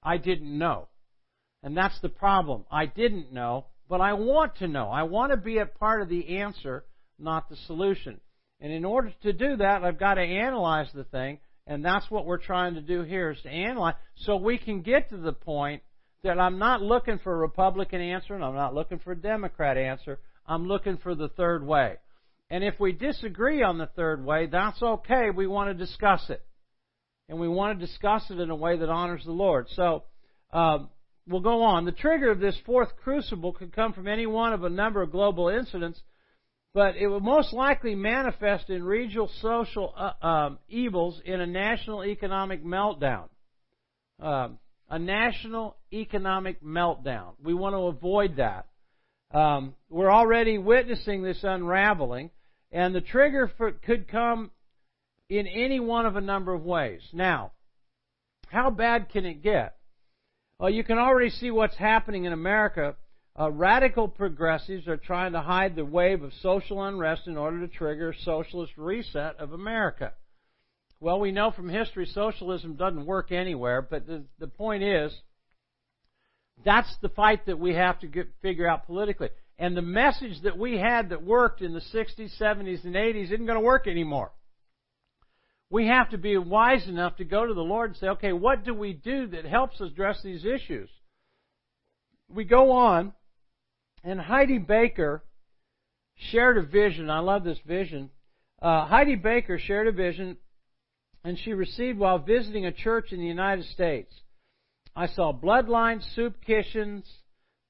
I 0.03 0.17
didn't 0.17 0.57
know. 0.57 0.89
And 1.63 1.77
that's 1.77 2.01
the 2.01 2.09
problem. 2.09 2.65
I 2.71 2.87
didn't 2.87 3.33
know, 3.33 3.67
but 3.89 4.01
I 4.01 4.15
want 4.15 4.57
to 4.57 4.69
know. 4.69 4.89
I 4.89 5.03
want 5.05 5.33
to 5.33 5.37
be 5.37 5.59
a 5.59 5.67
part 5.67 6.03
of 6.03 6.09
the 6.09 6.39
answer, 6.39 6.85
not 7.19 7.49
the 7.49 7.57
solution. 7.67 8.21
And 8.61 8.73
in 8.73 8.85
order 8.85 9.13
to 9.23 9.33
do 9.33 9.57
that, 9.57 9.85
I've 9.85 9.99
got 9.99 10.15
to 10.15 10.23
analyze 10.23 10.89
the 10.93 11.05
thing, 11.05 11.39
and 11.67 11.85
that's 11.85 12.11
what 12.11 12.27
we're 12.27 12.39
trying 12.39 12.75
to 12.75 12.81
do 12.81 13.03
here 13.03 13.31
is 13.31 13.41
to 13.43 13.51
analyze 13.51 13.95
so 14.17 14.37
we 14.37 14.59
can 14.59 14.83
get 14.83 15.11
to 15.11 15.17
the 15.17 15.33
point 15.33 15.83
that 16.25 16.41
I'm 16.41 16.59
not 16.59 16.83
looking 16.83 17.19
for 17.19 17.33
a 17.33 17.39
Republican 17.39 18.01
answer 18.01 18.35
and 18.35 18.45
I'm 18.45 18.55
not 18.55 18.75
looking 18.75 18.99
for 18.99 19.13
a 19.13 19.17
Democrat 19.17 19.77
answer. 19.77 20.19
I'm 20.47 20.67
looking 20.67 20.97
for 20.97 21.15
the 21.15 21.29
third 21.29 21.65
way. 21.65 21.97
And 22.51 22.65
if 22.65 22.81
we 22.81 22.93
disagree 22.93 23.63
on 23.63 23.79
the 23.79 23.87
third 23.87 24.25
way, 24.25 24.47
that's 24.47 24.83
okay. 24.83 25.31
We 25.31 25.47
want 25.47 25.71
to 25.71 25.75
discuss 25.75 26.29
it. 26.31 26.43
And 27.29 27.39
we 27.39 27.49
want 27.49 27.79
to 27.79 27.87
discuss 27.87 28.25
it 28.31 28.41
in 28.41 28.49
a 28.49 28.57
way 28.57 28.79
that 28.79 28.89
honors 28.89 29.23
the 29.25 29.33
Lord. 29.33 29.67
So, 29.75 30.05
um, 30.51 30.89
we'll 31.29 31.41
go 31.41 31.63
on. 31.63 31.85
The 31.85 31.93
trigger 31.93 32.31
of 32.31 32.41
this 32.41 32.57
fourth 32.65 32.97
crucible 32.97 33.53
could 33.53 33.75
come 33.75 33.93
from 33.93 34.09
any 34.09 34.27
one 34.27 34.53
of 34.53 34.65
a 34.65 34.71
number 34.71 35.03
of 35.03 35.13
global 35.13 35.49
incidents, 35.49 36.01
but 36.75 36.97
it 36.97 37.07
will 37.07 37.21
most 37.21 37.53
likely 37.53 37.95
manifest 37.95 38.71
in 38.71 38.83
regional 38.83 39.31
social 39.41 39.95
uh, 39.97 40.27
um, 40.27 40.59
evils 40.69 41.21
in 41.25 41.41
a 41.41 41.47
national 41.47 42.05
economic 42.05 42.65
meltdown. 42.65 43.29
Um, 44.21 44.59
a 44.91 44.99
national 44.99 45.77
economic 45.93 46.63
meltdown. 46.63 47.33
We 47.43 47.55
want 47.55 47.75
to 47.75 47.97
avoid 47.97 48.37
that. 48.37 48.67
Um, 49.33 49.75
we're 49.91 50.11
already 50.11 50.57
witnessing 50.57 51.23
this 51.23 51.41
unraveling, 51.43 52.31
and 52.73 52.95
the 52.95 53.03
trigger 53.03 53.53
for, 53.59 53.73
could 53.73 54.09
come 54.09 54.51
in 55.29 55.47
any 55.47 55.79
one 55.79 56.07
of 56.07 56.17
a 56.17 56.21
number 56.23 56.55
of 56.55 56.65
ways. 56.65 57.03
Now, 57.13 57.53
how 58.49 58.71
bad 58.71 59.11
can 59.11 59.27
it 59.27 59.43
get? 59.43 59.78
Well, 60.61 60.71
you 60.71 60.83
can 60.83 60.99
already 60.99 61.31
see 61.31 61.53
what's 61.53 61.77
happening 61.77 62.25
in 62.25 62.33
America. 62.33 62.97
Uh, 63.39 63.49
radical 63.53 64.09
progressives 64.09 64.89
are 64.89 64.97
trying 64.97 65.33
to 65.33 65.41
hide 65.41 65.77
the 65.77 65.85
wave 65.85 66.25
of 66.25 66.33
social 66.43 66.83
unrest 66.83 67.29
in 67.29 67.37
order 67.37 67.61
to 67.61 67.73
trigger 67.73 68.11
a 68.11 68.19
socialist 68.25 68.73
reset 68.77 69.37
of 69.39 69.53
America. 69.53 70.15
Well, 70.99 71.21
we 71.21 71.31
know 71.31 71.53
from 71.53 71.69
history 71.69 72.07
socialism 72.07 72.75
doesn't 72.75 73.07
work 73.07 73.31
anywhere, 73.31 73.83
but 73.83 74.09
the, 74.09 74.25
the 74.41 74.49
point 74.49 74.83
is, 74.83 75.13
that's 76.65 76.93
the 77.03 77.09
fight 77.09 77.47
that 77.47 77.61
we 77.61 77.75
have 77.75 78.01
to 78.01 78.09
get, 78.09 78.27
figure 78.43 78.67
out 78.67 78.87
politically. 78.87 79.29
And 79.61 79.77
the 79.77 79.83
message 79.83 80.43
that 80.43 80.59
we 80.59 80.77
had 80.77 81.11
that 81.11 81.23
worked 81.23 81.63
in 81.63 81.73
the 81.73 81.83
60s, 81.95 82.37
70s, 82.41 82.85
and 82.85 82.97
80s 82.97 83.27
isn't 83.27 83.47
going 83.47 83.59
to 83.59 83.65
work 83.65 83.87
anymore. 83.87 84.33
We 85.71 85.87
have 85.87 86.11
to 86.11 86.19
be 86.19 86.37
wise 86.39 86.87
enough 86.89 87.17
to 87.17 87.25
go 87.25 87.47
to 87.47 87.53
the 87.55 87.61
Lord 87.61 87.91
and 87.91 87.97
say, 87.99 88.09
okay, 88.09 88.33
what 88.33 88.65
do 88.65 88.75
we 88.75 88.93
do 88.93 89.27
that 89.29 89.45
helps 89.45 89.81
us 89.81 89.91
address 89.91 90.21
these 90.23 90.45
issues? 90.45 90.89
We 92.31 92.45
go 92.45 92.73
on, 92.73 93.13
and 94.03 94.21
Heidi 94.21 94.59
Baker 94.59 95.23
shared 96.31 96.59
a 96.59 96.63
vision. 96.63 97.11
I 97.11 97.21
love 97.21 97.45
this 97.45 97.59
vision. 97.67 98.11
Uh, 98.61 98.87
Heidi 98.87 99.15
Baker 99.15 99.59
shared 99.59 99.89
a 99.89 99.93
vision 99.93 100.37
and 101.25 101.39
she 101.39 101.53
received 101.53 101.99
while 101.99 102.19
visiting 102.19 102.65
a 102.67 102.73
church 102.73 103.13
in 103.13 103.19
the 103.19 103.27
United 103.27 103.67
States. 103.67 104.13
I 104.95 105.07
saw 105.09 105.33
bloodlines, 105.33 106.03
soup 106.15 106.37
kitchens, 106.45 107.07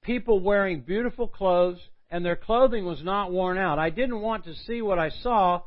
people 0.03 0.41
wearing 0.41 0.81
beautiful 0.81 1.27
clothes, 1.29 1.79
and 2.11 2.25
their 2.25 2.37
clothing 2.37 2.87
was 2.87 3.03
not 3.03 3.33
worn 3.33 3.59
out. 3.59 3.79
I 3.79 3.91
didn't 3.91 4.21
want 4.21 4.45
to 4.45 4.55
see 4.55 4.81
what 4.81 4.99
I 4.99 5.11
saw, 5.11 5.63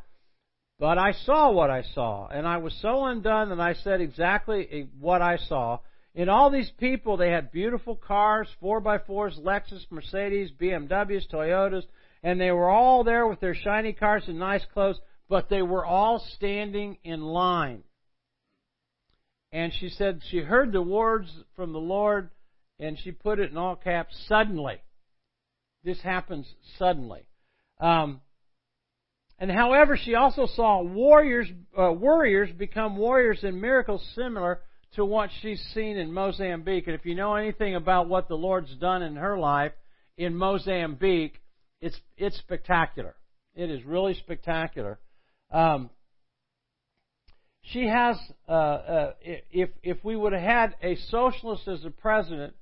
but 0.81 0.97
I 0.97 1.13
saw 1.13 1.49
what 1.51 1.69
I 1.69 1.83
saw, 1.95 2.27
and 2.27 2.45
I 2.45 2.57
was 2.57 2.77
so 2.81 3.05
undone 3.05 3.47
that 3.49 3.61
I 3.61 3.75
said 3.75 4.01
exactly 4.01 4.89
what 4.99 5.21
I 5.21 5.37
saw. 5.37 5.79
In 6.13 6.27
all 6.27 6.49
these 6.49 6.71
people, 6.77 7.15
they 7.15 7.29
had 7.29 7.53
beautiful 7.53 7.95
cars, 7.95 8.49
4x4s, 8.61 9.41
Lexus, 9.41 9.85
Mercedes, 9.89 10.51
BMWs, 10.59 11.29
Toyotas, 11.31 11.83
and 12.21 12.41
they 12.41 12.51
were 12.51 12.69
all 12.69 13.05
there 13.05 13.25
with 13.27 13.39
their 13.39 13.55
shiny 13.55 13.93
cars 13.93 14.23
and 14.27 14.37
nice 14.37 14.65
clothes 14.73 14.99
but 15.31 15.47
they 15.47 15.61
were 15.61 15.85
all 15.85 16.19
standing 16.35 16.97
in 17.05 17.21
line. 17.21 17.83
And 19.53 19.71
she 19.79 19.87
said 19.87 20.19
she 20.29 20.39
heard 20.39 20.73
the 20.73 20.81
words 20.81 21.31
from 21.55 21.71
the 21.71 21.79
Lord, 21.79 22.31
and 22.81 22.99
she 22.99 23.13
put 23.13 23.39
it 23.39 23.49
in 23.49 23.55
all 23.55 23.77
caps 23.77 24.13
suddenly. 24.27 24.81
This 25.85 26.01
happens 26.01 26.53
suddenly. 26.77 27.21
Um, 27.79 28.19
and 29.41 29.49
however, 29.49 29.97
she 29.97 30.13
also 30.13 30.45
saw 30.45 30.83
warriors, 30.83 31.47
uh, 31.75 31.91
warriors 31.91 32.51
become 32.55 32.95
warriors 32.95 33.39
in 33.41 33.59
miracles 33.59 34.07
similar 34.13 34.61
to 34.93 35.03
what 35.03 35.31
she's 35.41 35.59
seen 35.73 35.97
in 35.97 36.13
Mozambique. 36.13 36.85
And 36.85 36.93
if 36.93 37.07
you 37.07 37.15
know 37.15 37.33
anything 37.33 37.73
about 37.73 38.07
what 38.07 38.27
the 38.27 38.35
Lord's 38.35 38.75
done 38.75 39.01
in 39.01 39.15
her 39.15 39.39
life 39.39 39.71
in 40.15 40.35
Mozambique, 40.35 41.41
it's 41.81 41.99
it's 42.17 42.37
spectacular. 42.37 43.15
It 43.55 43.71
is 43.71 43.83
really 43.83 44.13
spectacular. 44.13 44.99
Um, 45.49 45.89
she 47.63 47.87
has, 47.87 48.17
uh, 48.47 48.51
uh, 48.51 49.13
if, 49.23 49.71
if 49.81 49.97
we 50.03 50.15
would 50.15 50.33
have 50.33 50.41
had 50.41 50.75
a 50.83 50.95
socialist 51.09 51.67
as 51.67 51.83
a 51.83 51.89
president, 51.89 52.53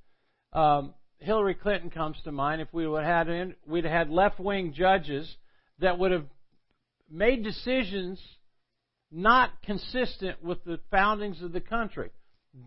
um, 0.54 0.94
Hillary 1.18 1.54
Clinton 1.54 1.90
comes 1.90 2.16
to 2.24 2.32
mind. 2.32 2.62
If 2.62 2.68
we 2.72 2.86
would 2.86 3.04
have 3.04 3.26
had, 3.26 3.54
we'd 3.66 3.84
have 3.84 3.92
had 3.92 4.10
left-wing 4.10 4.72
judges 4.72 5.36
that 5.78 5.98
would 5.98 6.12
have 6.12 6.24
made 7.10 7.42
decisions 7.42 8.20
not 9.10 9.50
consistent 9.62 10.42
with 10.42 10.62
the 10.64 10.78
foundings 10.90 11.42
of 11.42 11.52
the 11.52 11.60
country. 11.60 12.10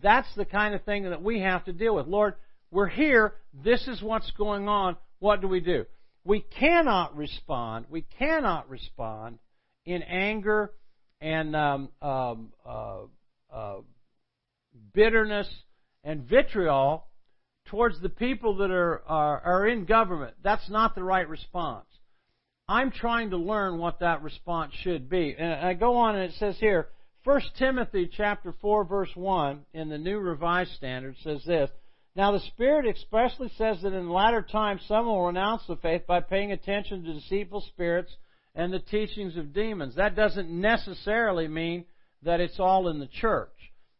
That's 0.02 0.32
the 0.36 0.44
kind 0.44 0.74
of 0.74 0.84
thing 0.84 1.04
that 1.04 1.22
we 1.22 1.40
have 1.40 1.64
to 1.64 1.72
deal 1.72 1.96
with. 1.96 2.06
Lord, 2.06 2.34
we're 2.70 2.88
here. 2.88 3.34
This 3.52 3.86
is 3.86 4.02
what's 4.02 4.30
going 4.32 4.68
on. 4.68 4.96
What 5.18 5.40
do 5.40 5.48
we 5.48 5.60
do? 5.60 5.86
We 6.24 6.40
cannot 6.40 7.16
respond. 7.16 7.86
We 7.90 8.02
cannot 8.18 8.68
respond 8.68 9.38
in 9.86 10.02
anger 10.02 10.72
and 11.20 11.54
um, 11.54 11.88
um, 12.02 12.52
uh, 12.66 12.98
uh, 13.52 13.76
bitterness 14.92 15.48
and 16.02 16.22
vitriol 16.28 17.06
towards 17.66 18.00
the 18.00 18.08
people 18.08 18.56
that 18.58 18.70
are, 18.70 19.02
are, 19.06 19.40
are 19.40 19.66
in 19.66 19.84
government. 19.84 20.34
That's 20.42 20.68
not 20.68 20.94
the 20.94 21.04
right 21.04 21.28
response. 21.28 21.86
I'm 22.66 22.90
trying 22.90 23.30
to 23.30 23.36
learn 23.36 23.78
what 23.78 24.00
that 24.00 24.22
response 24.22 24.72
should 24.82 25.08
be. 25.10 25.34
And 25.38 25.52
I 25.52 25.74
go 25.74 25.96
on 25.96 26.16
and 26.16 26.24
it 26.24 26.36
says 26.38 26.56
here, 26.58 26.88
1 27.24 27.40
Timothy 27.58 28.10
chapter 28.14 28.54
4 28.60 28.84
verse 28.84 29.10
1 29.14 29.66
in 29.74 29.88
the 29.88 29.98
New 29.98 30.18
Revised 30.18 30.72
Standard 30.72 31.16
says 31.22 31.42
this, 31.44 31.70
Now 32.16 32.32
the 32.32 32.40
Spirit 32.40 32.86
expressly 32.86 33.50
says 33.58 33.82
that 33.82 33.92
in 33.92 34.06
the 34.06 34.12
latter 34.12 34.40
times 34.40 34.82
some 34.88 35.06
will 35.06 35.26
renounce 35.26 35.62
the 35.66 35.76
faith 35.76 36.06
by 36.06 36.20
paying 36.20 36.52
attention 36.52 37.04
to 37.04 37.14
deceitful 37.14 37.62
spirits 37.68 38.14
and 38.54 38.72
the 38.72 38.78
teachings 38.78 39.36
of 39.36 39.52
demons. 39.52 39.96
That 39.96 40.16
doesn't 40.16 40.48
necessarily 40.48 41.48
mean 41.48 41.84
that 42.22 42.40
it's 42.40 42.60
all 42.60 42.88
in 42.88 42.98
the 42.98 43.08
church. 43.08 43.50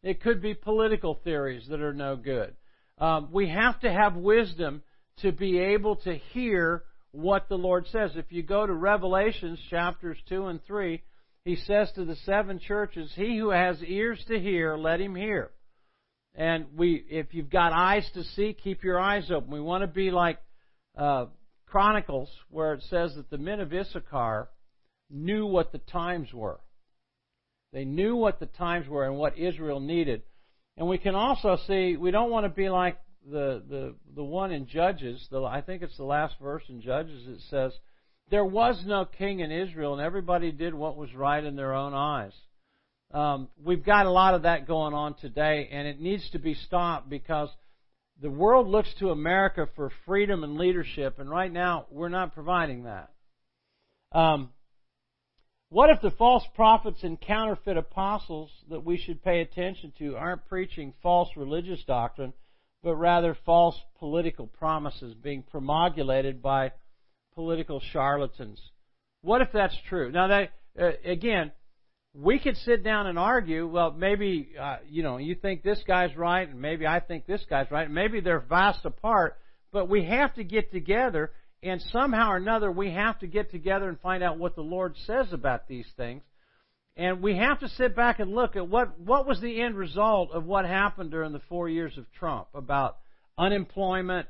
It 0.03 0.23
could 0.23 0.41
be 0.41 0.55
political 0.55 1.21
theories 1.23 1.67
that 1.69 1.81
are 1.81 1.95
no 1.95 2.17
good. 2.17 2.55
Um, 2.99 3.29
we 3.33 3.49
have 3.49 3.81
to 3.81 3.93
have 3.93 4.17
wisdom 4.17 4.83
to 5.19 5.33
be 5.33 5.59
able 5.59 5.97
to 5.97 6.15
hear 6.15 6.83
what 7.15 7.49
the 7.49 7.57
Lord 7.57 7.87
says. 7.93 8.11
If 8.17 8.33
you 8.33 8.43
go 8.43 8.67
to 8.67 8.73
Revelations 8.73 9.61
chapters 9.71 10.19
2 10.29 10.47
and 10.47 10.61
3, 10.65 11.01
he 11.45 11.57
says 11.57 11.91
to 11.95 12.05
the 12.05 12.17
seven 12.25 12.59
churches, 12.59 13.13
He 13.15 13.39
who 13.39 13.51
has 13.51 13.81
ears 13.83 14.23
to 14.29 14.39
hear, 14.39 14.77
let 14.77 15.01
him 15.01 15.15
hear. 15.15 15.51
And 16.35 16.67
we, 16.77 17.05
if 17.09 17.33
you've 17.33 17.51
got 17.51 17.73
eyes 17.73 18.09
to 18.15 18.25
see, 18.25 18.53
keep 18.53 18.83
your 18.83 18.99
eyes 18.99 19.31
open. 19.31 19.53
We 19.53 19.61
want 19.61 19.83
to 19.83 19.87
be 19.87 20.11
like 20.11 20.39
uh, 20.99 21.27
Chronicles, 21.67 22.31
where 22.51 22.75
it 22.75 22.83
says 22.91 23.15
that 23.15 23.31
the 23.31 23.39
men 23.39 23.61
of 23.61 23.73
Issachar 23.73 24.49
knew 25.09 25.47
what 25.47 25.71
the 25.71 25.79
times 25.79 26.33
were. 26.33 26.59
They 27.73 27.85
knew 27.85 28.17
what 28.17 28.41
the 28.41 28.47
times 28.47 28.89
were 28.89 29.05
and 29.05 29.17
what 29.17 29.39
Israel 29.39 29.79
needed. 29.79 30.23
And 30.77 30.89
we 30.89 30.99
can 30.99 31.15
also 31.15 31.59
see 31.69 31.97
we 31.97 32.11
don't 32.11 32.31
want 32.31 32.45
to 32.45 32.51
be 32.51 32.69
like 32.69 32.99
the 33.31 33.63
the 33.69 33.95
the 34.15 34.25
one 34.25 34.53
in 34.53 34.67
Judges. 34.67 35.27
The, 35.31 35.43
I 35.43 35.61
think 35.61 35.83
it's 35.83 35.97
the 35.97 36.05
last 36.05 36.35
verse 36.41 36.63
in 36.69 36.81
Judges. 36.81 37.27
It 37.27 37.41
says, 37.51 37.73
"There 38.31 38.45
was 38.45 38.83
no 38.87 39.05
king 39.05 39.41
in 39.41 39.51
Israel, 39.51 39.93
and 39.93 40.03
everybody 40.03 40.53
did 40.53 40.75
what 40.75 40.97
was 40.97 41.15
right 41.15 41.43
in 41.43 41.57
their 41.57 41.75
own 41.75 41.95
eyes." 41.95 42.33
Um, 43.13 43.49
we've 43.63 43.85
got 43.85 44.07
a 44.07 44.11
lot 44.11 44.35
of 44.35 44.43
that 44.43 44.67
going 44.67 44.93
on 44.93 45.15
today, 45.15 45.69
and 45.71 45.87
it 45.87 46.01
needs 46.01 46.29
to 46.31 46.39
be 46.39 46.55
stopped 46.55 47.09
because 47.09 47.49
the 48.21 48.31
world 48.31 48.69
looks 48.69 48.93
to 48.99 49.11
America 49.11 49.69
for 49.77 49.91
freedom 50.07 50.45
and 50.45 50.57
leadership, 50.57 51.19
and 51.19 51.31
right 51.31 51.53
now 51.53 51.87
we're 51.91 52.09
not 52.09 52.35
providing 52.35 52.85
that. 52.85 53.11
Um, 54.13 54.51
what 55.69 55.91
if 55.91 56.01
the 56.01 56.13
false 56.13 56.45
prophets 56.55 57.03
and 57.03 57.21
counterfeit 57.21 57.77
apostles 57.77 58.51
that 58.71 58.85
we 58.85 58.97
should 58.97 59.25
pay 59.25 59.41
attention 59.41 59.93
to 59.99 60.17
aren't 60.17 60.47
preaching 60.47 60.95
false 61.03 61.29
religious 61.37 61.83
doctrine, 61.85 62.33
but 62.85 62.95
rather 62.95 63.37
false 63.45 63.77
political 63.99 64.47
promises 64.47 65.15
being 65.15 65.43
promulgated 65.43 66.41
by 66.41 66.71
political 67.35 67.81
charlatans? 67.93 68.61
What 69.23 69.41
if 69.41 69.49
that's 69.53 69.77
true? 69.89 70.13
Now, 70.13 70.31
uh, 70.31 70.91
again, 71.05 71.51
we 72.15 72.39
could 72.39 72.57
sit 72.59 72.85
down 72.85 73.09
and 73.09 73.19
argue. 73.19 73.67
Well, 73.67 73.91
maybe 73.91 74.51
uh, 74.61 74.77
you 74.87 75.03
know 75.03 75.17
you 75.17 75.35
think 75.35 75.63
this 75.65 75.83
guy's 75.85 76.15
right, 76.17 76.49
and 76.49 76.61
maybe 76.61 76.87
I 76.87 77.01
think 77.01 77.27
this 77.27 77.45
guy's 77.51 77.71
right. 77.71 77.87
And 77.87 77.95
maybe 77.95 78.21
they're 78.21 78.39
vast 78.39 78.85
apart, 78.85 79.37
but 79.73 79.89
we 79.89 80.05
have 80.05 80.35
to 80.35 80.45
get 80.45 80.71
together 80.71 81.33
and 81.65 81.81
somehow 81.93 82.31
or 82.31 82.37
another, 82.37 82.71
we 82.71 82.91
have 82.91 83.19
to 83.21 83.27
get 83.27 83.51
together 83.51 83.89
and 83.89 83.99
find 84.01 84.23
out 84.23 84.39
what 84.39 84.55
the 84.55 84.63
Lord 84.63 84.95
says 85.07 85.33
about 85.33 85.67
these 85.67 85.87
things. 85.97 86.23
And 86.97 87.23
we 87.23 87.37
have 87.37 87.61
to 87.61 87.69
sit 87.71 87.97
back 87.97 88.21
and 88.21 88.33
look 88.33 88.55
at 88.55 88.69
what, 88.69 88.99
what 89.01 89.27
was 89.27 89.41
the 89.41 89.61
end 89.61 89.77
result 89.77 90.31
of 90.31 90.45
what 90.45 90.65
happened 90.65 91.11
during 91.11 91.33
the 91.33 91.41
four 91.49 91.69
years 91.69 91.99
of 91.99 92.05
Trump 92.13 92.47
about 92.55 92.99
unemployment, 93.37 94.29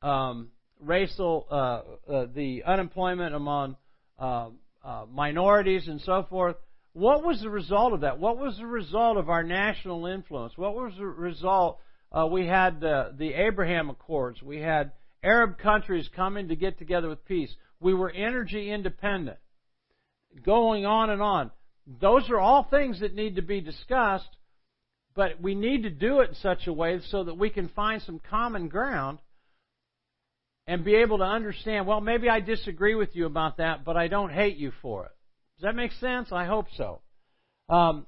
um, 0.00 0.48
racial, 0.80 1.46
uh, 1.50 2.10
uh, 2.10 2.26
the 2.34 2.62
unemployment 2.64 3.34
among 3.34 3.76
uh, 4.18 4.48
uh 4.82 5.04
minorities 5.12 5.88
and 5.88 6.00
so 6.00 6.24
forth. 6.30 6.56
What 6.94 7.22
was 7.22 7.42
the 7.42 7.50
result 7.50 7.92
of 7.92 8.00
that? 8.00 8.18
What 8.18 8.38
was 8.38 8.56
the 8.56 8.66
result 8.66 9.18
of 9.18 9.28
our 9.28 9.42
national 9.42 10.06
influence? 10.06 10.56
What 10.56 10.74
was 10.74 10.94
the 10.96 11.04
result? 11.04 11.78
Uh, 12.10 12.26
we 12.26 12.46
had 12.46 12.80
the, 12.80 13.14
the 13.18 13.34
Abraham 13.34 13.90
Accords. 13.90 14.42
We 14.42 14.60
had 14.60 14.92
Arab 15.22 15.58
countries 15.58 16.08
coming 16.16 16.48
to 16.48 16.56
get 16.56 16.78
together 16.78 17.10
with 17.10 17.26
peace. 17.26 17.54
We 17.80 17.92
were 17.92 18.10
energy 18.10 18.70
independent. 18.70 19.36
Going 20.42 20.86
on 20.86 21.10
and 21.10 21.20
on. 21.20 21.50
Those 21.86 22.28
are 22.30 22.38
all 22.38 22.64
things 22.64 23.00
that 23.00 23.14
need 23.14 23.36
to 23.36 23.42
be 23.42 23.60
discussed, 23.60 24.28
but 25.14 25.40
we 25.40 25.54
need 25.54 25.84
to 25.84 25.90
do 25.90 26.20
it 26.20 26.30
in 26.30 26.34
such 26.36 26.66
a 26.66 26.72
way 26.72 27.00
so 27.08 27.24
that 27.24 27.38
we 27.38 27.50
can 27.50 27.68
find 27.68 28.02
some 28.02 28.20
common 28.30 28.68
ground 28.68 29.18
and 30.66 30.84
be 30.84 30.96
able 30.96 31.18
to 31.18 31.24
understand, 31.24 31.86
well, 31.86 32.00
maybe 32.00 32.28
I 32.28 32.40
disagree 32.40 32.96
with 32.96 33.14
you 33.14 33.26
about 33.26 33.58
that, 33.58 33.84
but 33.84 33.96
I 33.96 34.08
don't 34.08 34.32
hate 34.32 34.56
you 34.56 34.72
for 34.82 35.06
it. 35.06 35.12
Does 35.56 35.62
that 35.62 35.76
make 35.76 35.92
sense? 35.92 36.32
I 36.32 36.44
hope 36.44 36.66
so. 36.76 37.00
Um, 37.68 38.06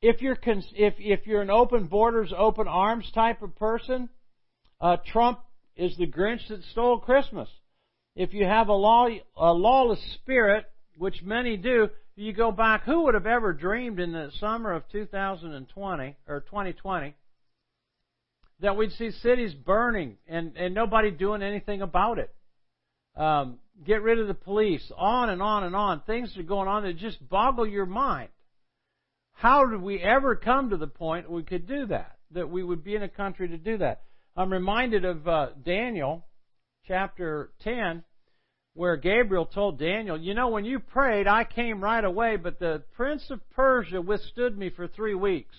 if 0.00 0.22
you're 0.22 0.38
if 0.44 0.94
if 0.98 1.26
you're 1.26 1.42
an 1.42 1.50
open 1.50 1.86
borders, 1.86 2.32
open 2.36 2.68
arms 2.68 3.10
type 3.12 3.42
of 3.42 3.56
person, 3.56 4.08
uh, 4.80 4.96
Trump 5.12 5.40
is 5.76 5.96
the 5.96 6.06
Grinch 6.06 6.46
that 6.48 6.62
stole 6.70 6.98
Christmas. 6.98 7.48
If 8.14 8.32
you 8.32 8.44
have 8.44 8.68
a, 8.68 8.72
law, 8.72 9.08
a 9.36 9.52
lawless 9.52 10.00
spirit, 10.14 10.64
which 10.96 11.22
many 11.22 11.56
do, 11.56 11.88
you 12.18 12.32
go 12.32 12.50
back, 12.50 12.84
who 12.84 13.04
would 13.04 13.14
have 13.14 13.26
ever 13.26 13.52
dreamed 13.52 14.00
in 14.00 14.12
the 14.12 14.30
summer 14.40 14.72
of 14.72 14.88
2020 14.90 16.16
or 16.26 16.40
2020 16.40 17.14
that 18.60 18.76
we'd 18.76 18.92
see 18.92 19.10
cities 19.10 19.54
burning 19.54 20.16
and, 20.26 20.56
and 20.56 20.74
nobody 20.74 21.10
doing 21.10 21.42
anything 21.42 21.82
about 21.82 22.18
it? 22.18 22.34
Um, 23.16 23.58
get 23.84 24.02
rid 24.02 24.18
of 24.18 24.28
the 24.28 24.34
police, 24.34 24.90
on 24.96 25.30
and 25.30 25.42
on 25.42 25.64
and 25.64 25.76
on. 25.76 26.00
Things 26.06 26.36
are 26.36 26.42
going 26.42 26.68
on 26.68 26.82
that 26.84 26.96
just 26.96 27.26
boggle 27.28 27.66
your 27.66 27.86
mind. 27.86 28.28
How 29.32 29.66
did 29.66 29.80
we 29.80 30.00
ever 30.00 30.34
come 30.34 30.70
to 30.70 30.76
the 30.76 30.88
point 30.88 31.30
we 31.30 31.42
could 31.44 31.66
do 31.66 31.86
that? 31.86 32.16
That 32.32 32.50
we 32.50 32.62
would 32.62 32.82
be 32.82 32.96
in 32.96 33.02
a 33.02 33.08
country 33.08 33.48
to 33.48 33.56
do 33.56 33.78
that? 33.78 34.02
I'm 34.36 34.52
reminded 34.52 35.04
of 35.04 35.26
uh, 35.26 35.48
Daniel 35.64 36.26
chapter 36.86 37.50
10 37.62 38.02
where 38.78 38.96
Gabriel 38.96 39.44
told 39.44 39.76
Daniel, 39.76 40.16
You 40.16 40.34
know, 40.34 40.50
when 40.50 40.64
you 40.64 40.78
prayed, 40.78 41.26
I 41.26 41.42
came 41.42 41.82
right 41.82 42.04
away, 42.04 42.36
but 42.36 42.60
the 42.60 42.84
prince 42.94 43.28
of 43.28 43.40
Persia 43.50 44.00
withstood 44.00 44.56
me 44.56 44.70
for 44.70 44.86
three 44.86 45.16
weeks. 45.16 45.56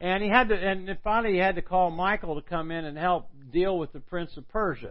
And 0.00 0.24
he 0.24 0.28
had 0.28 0.48
to, 0.48 0.56
and 0.56 0.98
finally 1.04 1.34
he 1.34 1.38
had 1.38 1.54
to 1.54 1.62
call 1.62 1.92
Michael 1.92 2.34
to 2.34 2.42
come 2.42 2.72
in 2.72 2.84
and 2.84 2.98
help 2.98 3.30
deal 3.52 3.78
with 3.78 3.92
the 3.92 4.00
prince 4.00 4.36
of 4.36 4.48
Persia. 4.48 4.90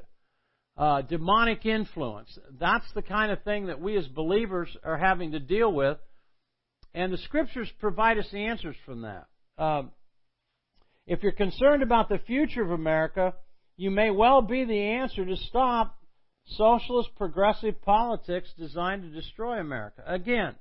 Uh, 0.78 1.02
demonic 1.02 1.66
influence. 1.66 2.40
That's 2.58 2.90
the 2.96 3.02
kind 3.02 3.34
of 3.34 3.44
thing 3.44 3.66
that 3.66 3.82
we 3.82 3.98
as 3.98 4.08
believers 4.08 4.70
are 4.86 4.98
having 4.98 5.34
to 5.34 5.40
deal 5.42 5.74
with. 5.74 5.98
And 6.94 7.12
the 7.12 7.18
scriptures 7.18 7.70
provide 7.82 8.18
us 8.18 8.30
the 8.32 8.46
answers 8.46 8.78
from 8.86 9.02
that. 9.02 9.28
Um, 9.58 9.92
if 11.06 11.22
you're 11.22 11.34
concerned 11.34 11.84
about 11.84 12.08
the 12.08 12.20
future 12.20 12.64
of 12.64 12.72
America, 12.72 13.34
you 13.76 13.92
may 13.92 14.10
well 14.10 14.42
be 14.42 14.64
the 14.64 14.82
answer 14.82 15.26
to 15.26 15.36
stop 15.36 15.98
socialist 16.46 17.10
progressive 17.16 17.82
politics 17.82 18.50
designed 18.58 19.04
to 19.04 19.10
destroy 19.10 19.60
America. 19.60 20.04
Again, 20.06 20.56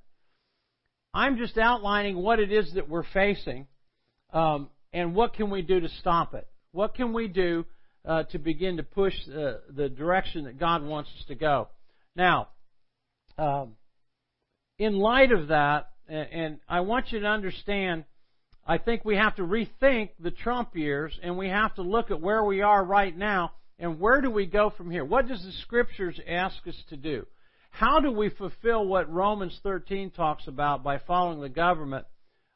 I'm 1.13 1.37
just 1.37 1.59
outlining 1.59 2.17
what 2.17 2.39
it 2.39 2.53
is 2.53 2.73
that 2.75 2.89
we're 2.89 3.05
facing 3.13 3.67
um, 4.33 4.69
and 4.93 5.15
what 5.15 5.35
can 5.35 5.51
we 5.51 5.63
do 5.63 5.81
to 5.81 5.89
stop 6.01 6.35
it. 6.35 6.47
What 6.73 6.95
can 6.95 7.13
we 7.13 7.27
do 7.27 7.67
uh, 8.05 8.25
to 8.25 8.39
begin 8.39 8.77
to 8.77 8.83
push 8.83 9.15
uh, 9.29 9.55
the 9.69 9.89
direction 9.89 10.45
that 10.45 10.59
God 10.59 10.85
wants 10.85 11.11
us 11.19 11.25
to 11.29 11.35
go? 11.35 11.69
Now, 12.15 12.49
um, 13.39 13.73
in 14.79 14.99
light 14.99 15.33
of 15.33 15.49
that, 15.49 15.91
and, 16.09 16.29
and 16.33 16.59
I 16.69 16.81
want 16.81 17.11
you 17.11 17.21
to 17.21 17.27
understand 17.27 18.05
I 18.67 18.79
think 18.79 19.05
we 19.05 19.17
have 19.17 19.37
to 19.37 19.43
rethink 19.43 20.11
the 20.21 20.31
Trump 20.31 20.77
years 20.77 21.19
and 21.23 21.37
we 21.37 21.49
have 21.49 21.75
to 21.75 21.83
look 21.83 22.11
at 22.11 22.21
where 22.21 22.45
we 22.45 22.63
are 22.63 22.85
right 22.85 23.17
now 23.17 23.53
and 23.81 23.99
where 23.99 24.21
do 24.21 24.31
we 24.31 24.47
go 24.47 24.71
from 24.71 24.91
here? 24.91 25.05
What 25.05 25.27
does 25.27 25.43
the 25.43 25.53
scriptures 25.63 26.21
ask 26.29 26.57
us 26.69 26.77
to 26.91 26.97
do? 26.97 27.27
How 27.71 28.01
do 28.01 28.13
we 28.13 28.29
fulfill 28.29 28.87
what 28.87 29.13
Romans 29.13 29.59
13 29.63 30.11
talks 30.11 30.47
about 30.47 30.85
by 30.85 30.99
following 30.99 31.41
the 31.41 31.49
government 31.49 32.07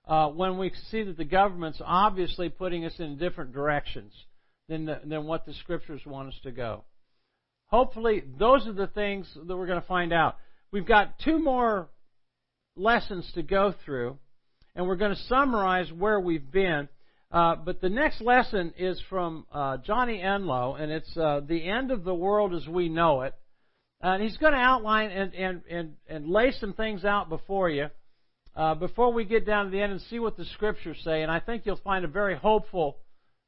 uh, 0.07 0.29
when 0.29 0.59
we 0.59 0.71
see 0.91 1.03
that 1.03 1.17
the 1.17 1.25
government's 1.25 1.81
obviously 1.85 2.51
putting 2.51 2.85
us 2.85 2.93
in 2.99 3.17
different 3.17 3.53
directions 3.53 4.13
than, 4.69 4.85
the, 4.85 5.01
than 5.05 5.25
what 5.25 5.47
the 5.47 5.55
scriptures 5.55 6.03
want 6.05 6.29
us 6.29 6.39
to 6.43 6.51
go. 6.51 6.85
Hopefully, 7.67 8.23
those 8.39 8.67
are 8.67 8.73
the 8.73 8.87
things 8.87 9.27
that 9.35 9.57
we're 9.57 9.67
going 9.67 9.81
to 9.81 9.87
find 9.87 10.13
out. 10.13 10.37
We've 10.71 10.87
got 10.87 11.19
two 11.21 11.39
more 11.39 11.89
lessons 12.77 13.31
to 13.35 13.43
go 13.43 13.75
through, 13.85 14.19
and 14.75 14.87
we're 14.87 14.97
going 14.97 15.15
to 15.15 15.23
summarize 15.23 15.91
where 15.91 16.21
we've 16.21 16.51
been. 16.51 16.89
Uh, 17.35 17.57
but 17.57 17.81
the 17.81 17.89
next 17.89 18.21
lesson 18.21 18.73
is 18.79 19.03
from 19.11 19.45
uh, 19.53 19.77
Johnny 19.79 20.21
Enlow, 20.21 20.81
and 20.81 20.93
it's 20.93 21.17
uh, 21.17 21.41
The 21.41 21.69
End 21.69 21.91
of 21.91 22.05
the 22.05 22.15
World 22.15 22.55
as 22.55 22.69
We 22.69 22.89
Know 22.89 23.23
It. 23.23 23.35
And 24.01 24.23
he's 24.23 24.37
going 24.37 24.53
to 24.53 24.59
outline 24.59 25.11
and, 25.11 25.35
and, 25.35 25.63
and, 25.69 25.93
and 26.09 26.29
lay 26.29 26.53
some 26.53 26.75
things 26.75 27.05
out 27.05 27.29
before 27.29 27.69
you 27.69 27.89
uh, 28.55 28.77
before 28.77 29.13
we 29.13 29.25
get 29.25 29.45
down 29.45 29.65
to 29.65 29.71
the 29.73 29.81
end 29.81 29.91
and 29.91 30.01
see 30.03 30.21
what 30.21 30.37
the 30.37 30.45
scriptures 30.45 30.97
say. 31.03 31.23
And 31.23 31.33
I 31.33 31.41
think 31.41 31.67
you'll 31.67 31.81
find 31.83 32.05
a 32.05 32.09
very 32.09 32.37
hopeful 32.37 32.99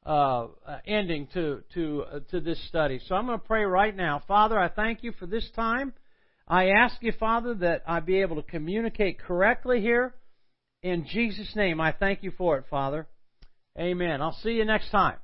uh, 0.05 0.49
ending 0.85 1.29
to 1.35 1.63
to 1.75 2.05
to 2.33 2.41
this 2.41 2.61
study. 2.67 3.01
So 3.07 3.15
I'm 3.15 3.27
going 3.27 3.39
to 3.39 3.47
pray 3.47 3.63
right 3.63 3.95
now. 3.95 4.21
Father, 4.27 4.59
I 4.59 4.69
thank 4.69 5.05
you 5.05 5.13
for 5.13 5.27
this 5.27 5.49
time. 5.55 5.93
I 6.49 6.71
ask 6.71 6.97
you, 7.03 7.13
Father, 7.21 7.55
that 7.55 7.83
I 7.87 8.01
be 8.01 8.21
able 8.21 8.37
to 8.37 8.51
communicate 8.51 9.21
correctly 9.21 9.81
here. 9.81 10.15
In 10.83 11.07
Jesus' 11.07 11.55
name, 11.55 11.81
I 11.81 11.93
thank 11.93 12.25
you 12.25 12.33
for 12.37 12.59
it, 12.59 12.65
Father. 12.69 13.07
Amen. 13.79 14.23
I'll 14.23 14.39
see 14.43 14.53
you 14.53 14.65
next 14.65 14.91
time. 14.91 15.17